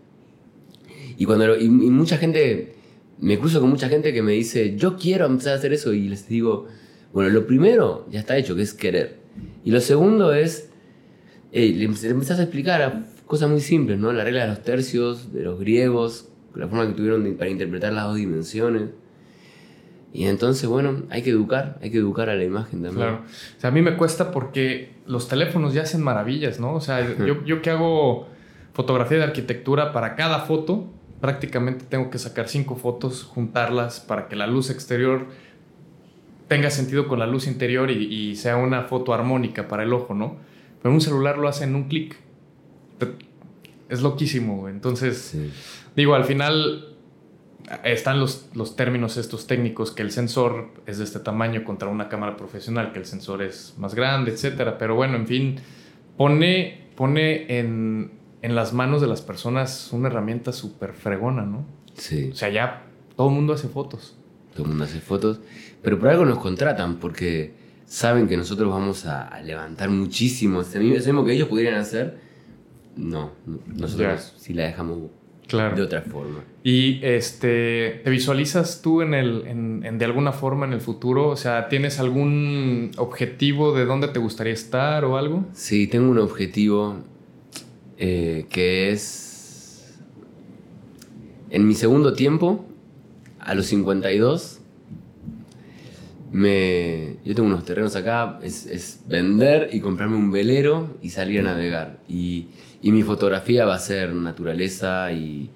[1.21, 2.75] y cuando y, y mucha gente,
[3.19, 6.09] me cruzo con mucha gente que me dice, yo quiero empezar a hacer eso, y
[6.09, 6.65] les digo,
[7.13, 9.17] bueno, lo primero ya está hecho, que es querer.
[9.63, 10.69] Y lo segundo es,
[11.51, 14.11] eh, le, empe- le empezás a explicar a cosas muy simples, ¿no?
[14.13, 17.93] La regla de los tercios, de los griegos, la forma que tuvieron de- para interpretar
[17.93, 18.89] las dos dimensiones.
[20.13, 22.95] Y entonces, bueno, hay que educar, hay que educar a la imagen también.
[23.07, 23.21] Claro.
[23.57, 26.73] O sea, a mí me cuesta porque los teléfonos ya hacen maravillas, ¿no?
[26.73, 28.27] O sea, yo, yo que hago
[28.73, 30.89] fotografía de arquitectura para cada foto,
[31.21, 35.27] prácticamente tengo que sacar cinco fotos, juntarlas para que la luz exterior
[36.47, 40.13] tenga sentido con la luz interior y, y sea una foto armónica para el ojo,
[40.13, 40.35] ¿no?
[40.81, 42.17] Pero un celular lo hace en un clic.
[43.87, 44.73] Es loquísimo, güey.
[44.73, 45.51] Entonces, Sí.
[45.95, 46.95] Digo, al final
[47.83, 52.09] están los, los términos estos técnicos que el sensor es de este tamaño contra una
[52.09, 54.77] cámara profesional, que el sensor es más grande, etcétera.
[54.77, 55.59] Pero bueno, en fin,
[56.17, 58.11] pone, pone en,
[58.41, 61.65] en las manos de las personas una herramienta súper fregona, ¿no?
[61.95, 62.29] Sí.
[62.31, 62.83] O sea, ya
[63.15, 64.15] todo el mundo hace fotos.
[64.53, 65.39] Todo el mundo hace fotos,
[65.81, 67.53] pero por algo nos contratan porque
[67.85, 70.61] saben que nosotros vamos a, a levantar muchísimo.
[70.61, 72.19] Ese mismo que ellos pudieran hacer,
[72.97, 73.31] no.
[73.67, 74.99] Nosotros sí la dejamos
[75.47, 75.75] Claro.
[75.75, 76.39] de otra forma.
[76.63, 81.27] Y este, ¿te visualizas tú en el, en, en de alguna forma en el futuro?
[81.27, 85.43] O sea, ¿tienes algún objetivo de dónde te gustaría estar o algo?
[85.51, 86.99] Sí, tengo un objetivo
[88.03, 89.99] eh, que es.
[91.51, 92.65] En mi segundo tiempo,
[93.39, 94.59] a los 52,
[96.31, 101.41] me, yo tengo unos terrenos acá, es, es vender y comprarme un velero y salir
[101.41, 101.99] a navegar.
[102.07, 102.47] Y,
[102.81, 105.49] y mi fotografía va a ser naturaleza y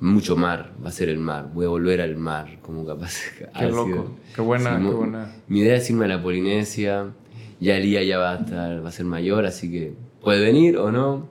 [0.00, 1.50] mucho mar, va a ser el mar.
[1.54, 3.14] Voy a volver al mar, como capaz.
[3.38, 4.10] Qué sido- loco.
[4.34, 5.32] Qué buena, Sí, qué buena.
[5.46, 7.06] Mi idea es irme a la Polinesia.
[7.60, 10.92] Ya Lía ya va a estar, va a ser mayor, así que puede venir o
[10.92, 11.28] no.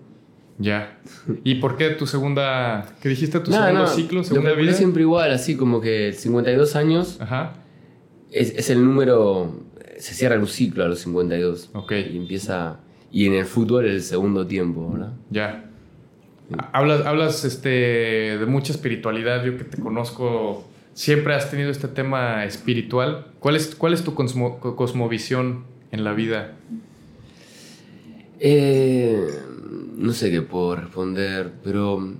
[0.60, 0.97] Ya.
[1.43, 4.74] ¿Y por qué tu segunda, qué dijiste, tu No, segundo no, ciclo, lo segunda vida?
[4.74, 7.53] siempre igual, así como que 52 años Ajá.
[8.32, 9.55] es, es el número,
[9.99, 11.70] se cierra un ciclo a los 52.
[11.74, 11.91] Ok.
[12.12, 12.80] Y empieza,
[13.12, 15.14] y en el fútbol es el segundo tiempo, ¿verdad?
[15.30, 15.64] Ya.
[16.72, 22.45] Hablas, hablas este, de mucha espiritualidad, yo que te conozco, siempre has tenido este tema
[22.45, 23.28] espiritual.
[23.39, 26.53] ¿Cuál es, cuál es tu cosmo- co- cosmovisión en la vida?
[28.39, 29.28] Eh,
[29.98, 32.14] no sé qué puedo responder, pero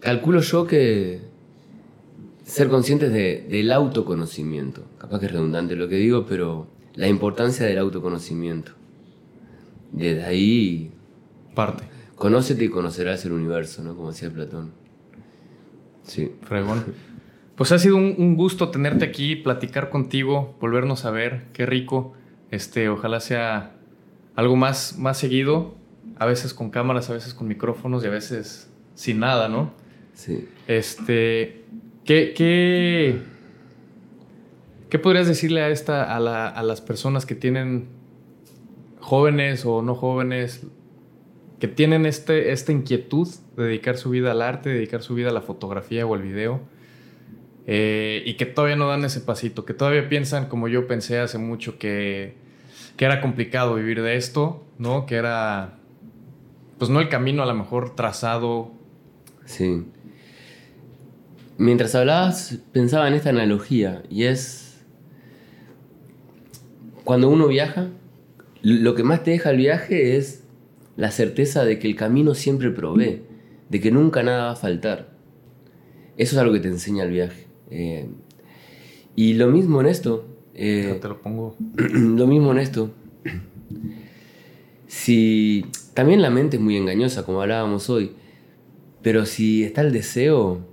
[0.00, 1.20] calculo yo que
[2.44, 4.84] ser conscientes de- del autoconocimiento.
[4.98, 8.72] Capaz que es redundante lo que digo, pero la importancia del autoconocimiento.
[9.92, 10.90] Desde ahí,
[11.54, 11.84] Parte.
[12.16, 13.96] conócete y conocerás el universo, ¿no?
[13.96, 14.72] Como decía Platón.
[16.04, 16.32] Sí.
[16.42, 16.84] Fregón.
[17.56, 21.44] Pues ha sido un, un gusto tenerte aquí, platicar contigo, volvernos a ver.
[21.52, 22.14] Qué rico.
[22.50, 23.76] Este, ojalá sea
[24.34, 25.74] algo más, más seguido.
[26.20, 29.72] A veces con cámaras, a veces con micrófonos y a veces sin nada, ¿no?
[30.14, 30.48] Sí.
[30.68, 31.64] Este.
[32.04, 33.20] ¿Qué, qué,
[34.88, 37.88] qué podrías decirle a, esta, a, la- a las personas que tienen
[39.00, 40.66] jóvenes o no jóvenes
[41.58, 45.32] que tienen este, esta inquietud de dedicar su vida al arte, dedicar su vida a
[45.32, 46.60] la fotografía o al video,
[47.66, 51.36] eh, y que todavía no dan ese pasito, que todavía piensan, como yo pensé hace
[51.36, 52.34] mucho, que,
[52.96, 55.04] que era complicado vivir de esto, ¿no?
[55.04, 55.79] Que era,
[56.80, 58.70] pues no el camino a lo mejor trazado.
[59.44, 59.84] Sí.
[61.58, 64.80] Mientras hablabas, pensaba en esta analogía y es
[67.04, 67.90] cuando uno viaja,
[68.62, 70.42] lo que más te deja el viaje es
[70.96, 73.24] la certeza de que el camino siempre provee,
[73.68, 75.10] de que nunca nada va a faltar.
[76.16, 77.46] Eso es algo que te enseña el viaje.
[77.70, 78.08] Eh,
[79.16, 80.26] y lo mismo en esto.
[80.54, 81.56] eh, te lo pongo.
[81.76, 82.90] lo mismo en esto.
[84.86, 85.66] Si
[86.00, 88.12] también la mente es muy engañosa, como hablábamos hoy.
[89.02, 90.66] Pero si está el deseo,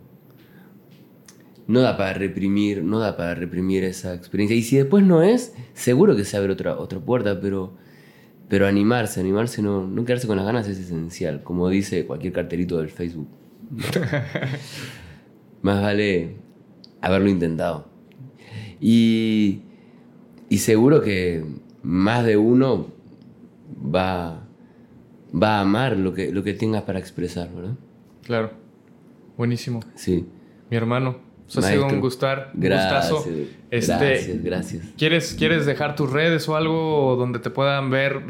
[1.67, 4.55] no da para reprimir, no da para reprimir esa experiencia.
[4.55, 7.75] Y si después no es, seguro que se abre otra, otra puerta, pero,
[8.47, 12.77] pero animarse, animarse, no, no quedarse con las ganas es esencial, como dice cualquier carterito
[12.77, 13.27] del Facebook.
[15.61, 16.37] Más vale
[17.01, 17.89] haberlo intentado.
[18.79, 19.63] Y,
[20.47, 21.43] y seguro que
[21.83, 22.87] más de uno
[23.93, 24.46] va,
[25.33, 27.75] va a amar lo que, lo que tengas para expresar, ¿verdad?
[28.23, 28.51] Claro.
[29.37, 29.81] Buenísimo.
[29.95, 30.25] Sí.
[30.69, 31.17] Mi hermano,
[31.55, 33.29] ha sido un gustar, gracias, gustazo.
[33.71, 34.85] Este, gracias, gracias.
[34.97, 38.23] ¿quieres, ¿Quieres dejar tus redes o algo donde te puedan ver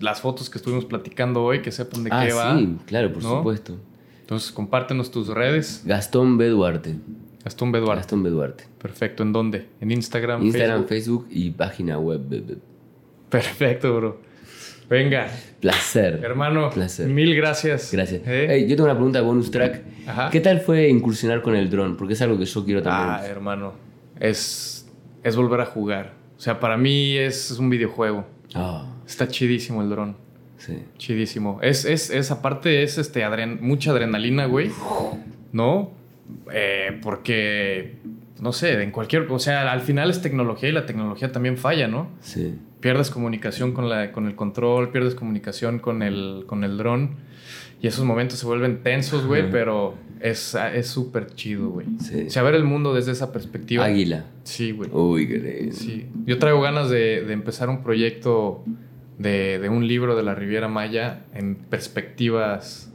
[0.00, 2.58] las fotos que estuvimos platicando hoy, que sepan de ah, qué va?
[2.58, 3.76] Sí, claro, por supuesto.
[4.20, 5.82] Entonces, compártenos tus redes.
[5.86, 6.48] Gastón B.
[6.48, 6.96] Duarte.
[7.44, 7.78] Gastón B.
[7.78, 8.00] Duarte.
[8.00, 8.30] Gastón B.
[8.30, 8.64] Duarte.
[8.78, 9.22] Perfecto.
[9.22, 9.68] ¿En dónde?
[9.80, 10.42] ¿En Instagram?
[10.42, 12.20] Instagram, Facebook, y página web.
[13.30, 14.27] Perfecto, bro.
[14.88, 15.28] Venga.
[15.60, 16.20] Placer.
[16.22, 17.08] Hermano, Placer.
[17.08, 17.90] mil gracias.
[17.92, 18.22] Gracias.
[18.26, 18.64] ¿Eh?
[18.68, 19.82] yo tengo una pregunta bonus track.
[20.06, 20.30] Ajá.
[20.30, 21.96] ¿Qué tal fue incursionar con el dron?
[21.96, 23.10] Porque es algo que yo quiero también.
[23.10, 23.74] Ah, hermano.
[24.18, 24.88] Es,
[25.22, 26.14] es volver a jugar.
[26.36, 28.24] O sea, para mí es un videojuego.
[28.54, 28.86] Ah.
[29.06, 30.16] Está chidísimo el dron.
[30.56, 30.78] Sí.
[30.96, 31.58] Chidísimo.
[31.62, 34.70] Es, es, es aparte, es este adren mucha adrenalina, güey.
[35.52, 35.92] ¿No?
[36.52, 37.96] Eh, porque,
[38.40, 39.22] no sé, en cualquier.
[39.30, 42.08] O sea, al final es tecnología y la tecnología también falla, ¿no?
[42.20, 42.54] Sí.
[42.80, 47.16] Pierdes comunicación con, la, con el control, pierdes comunicación con el, con el dron.
[47.80, 49.50] Y esos momentos se vuelven tensos, güey, Ajá.
[49.52, 51.86] pero es súper chido, güey.
[52.00, 52.24] Sí.
[52.26, 53.84] O sea, ver el mundo desde esa perspectiva.
[53.84, 54.26] Águila.
[54.42, 54.90] Sí, güey.
[54.92, 55.70] Uy, qué.
[55.72, 56.06] Sí.
[56.26, 58.64] Yo traigo ganas de, de empezar un proyecto
[59.18, 62.92] de, de un libro de la Riviera Maya en perspectivas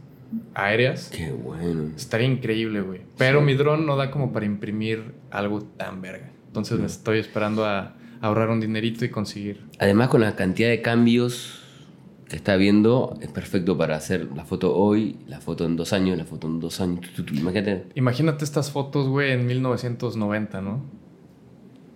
[0.54, 1.10] aéreas.
[1.10, 1.92] Qué bueno.
[1.96, 3.02] Estaría increíble, güey.
[3.18, 3.46] Pero Sí.
[3.46, 6.32] mi dron no da como para imprimir algo tan verga.
[6.48, 9.66] Entonces me estoy esperando a ahorrar un dinerito y conseguir.
[9.80, 11.60] Además, con la cantidad de cambios
[12.30, 16.18] que está viendo, es perfecto para hacer la foto hoy, la foto en dos años,
[16.18, 17.02] la foto en dos años.
[17.34, 17.86] Imagínate.
[17.96, 20.74] Imagínate estas fotos, güey, en 1990, ¿no?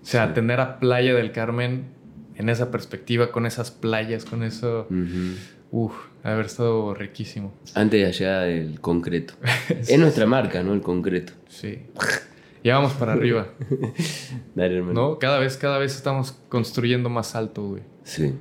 [0.02, 1.86] O sea, tener a Playa del Carmen
[2.36, 4.88] en esa perspectiva, con esas playas, con eso.
[5.72, 5.94] Uf,
[6.24, 7.52] haber estado riquísimo.
[7.74, 9.34] Antes de llegada del concreto.
[9.70, 10.74] Es nuestra marca, ¿no?
[10.74, 11.34] El concreto.
[11.50, 11.80] Sí.
[12.64, 13.48] Ya vamos para arriba,
[14.56, 14.94] Dale, hermano.
[15.12, 15.20] ¿no?
[15.20, 17.84] Cada vez, cada vez estamos construyendo más alto, güey.
[18.04, 18.34] Sí.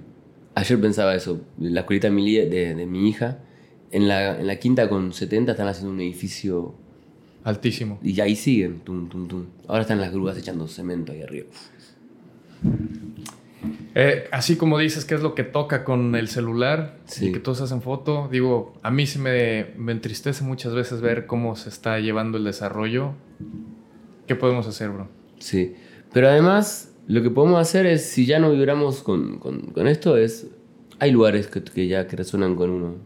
[0.55, 1.43] Ayer pensaba eso.
[1.59, 3.39] La escuelita de mi, li- de, de mi hija,
[3.91, 6.75] en la, en la quinta con 70 están haciendo un edificio
[7.45, 7.99] Altísimo.
[8.03, 8.81] y ahí siguen.
[8.81, 9.47] Tum, tum, tum.
[9.69, 11.47] Ahora están las grúas echando cemento ahí arriba.
[13.99, 17.29] Eh, así como dices que es lo que toca con el celular Sí.
[17.29, 21.25] y que todos hacen foto, digo, a mí sí me, me entristece muchas veces ver
[21.27, 23.13] cómo se está llevando el desarrollo.
[24.27, 25.09] ¿Qué podemos hacer, bro?
[25.39, 25.75] Sí.
[26.13, 30.19] Pero además, lo que podemos hacer es, si ya no vibramos con, con, con esto,
[30.19, 30.47] es.
[30.99, 32.97] Hay lugares que, que ya que resuenan con uno.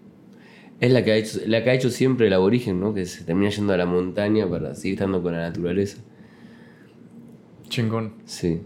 [0.80, 2.94] Es la que, ha hecho, la que ha hecho siempre el aborigen, ¿no?
[2.94, 5.98] Que se termina yendo a la montaña para seguir estando con la naturaleza.
[7.68, 8.14] Chingón.
[8.24, 8.60] Sí.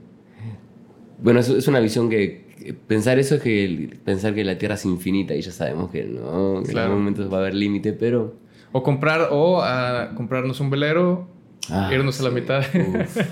[1.18, 4.74] Bueno, es, es una visión que, que pensar eso es que pensar que la Tierra
[4.74, 7.92] es infinita y ya sabemos que no, que en algún momento va a haber límite,
[7.92, 8.36] pero...
[8.72, 11.28] O comprar, o a comprarnos un velero,
[11.70, 12.62] Ah, irnos a la mitad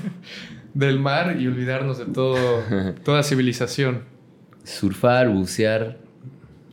[0.75, 2.63] del mar y olvidarnos de todo,
[3.05, 4.05] toda civilización.
[4.65, 5.99] Surfar, bucear,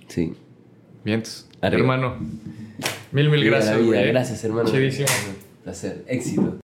[0.07, 0.34] sí.
[1.03, 1.49] Vientos.
[1.62, 1.82] Arriba.
[1.82, 2.18] Hermano,
[3.12, 3.82] mil, mil gracias.
[3.82, 4.01] vida.
[4.03, 4.70] Gracias, hermano.
[4.70, 5.07] Chidísimo.
[5.64, 6.05] Placer.
[6.07, 6.60] Éxito.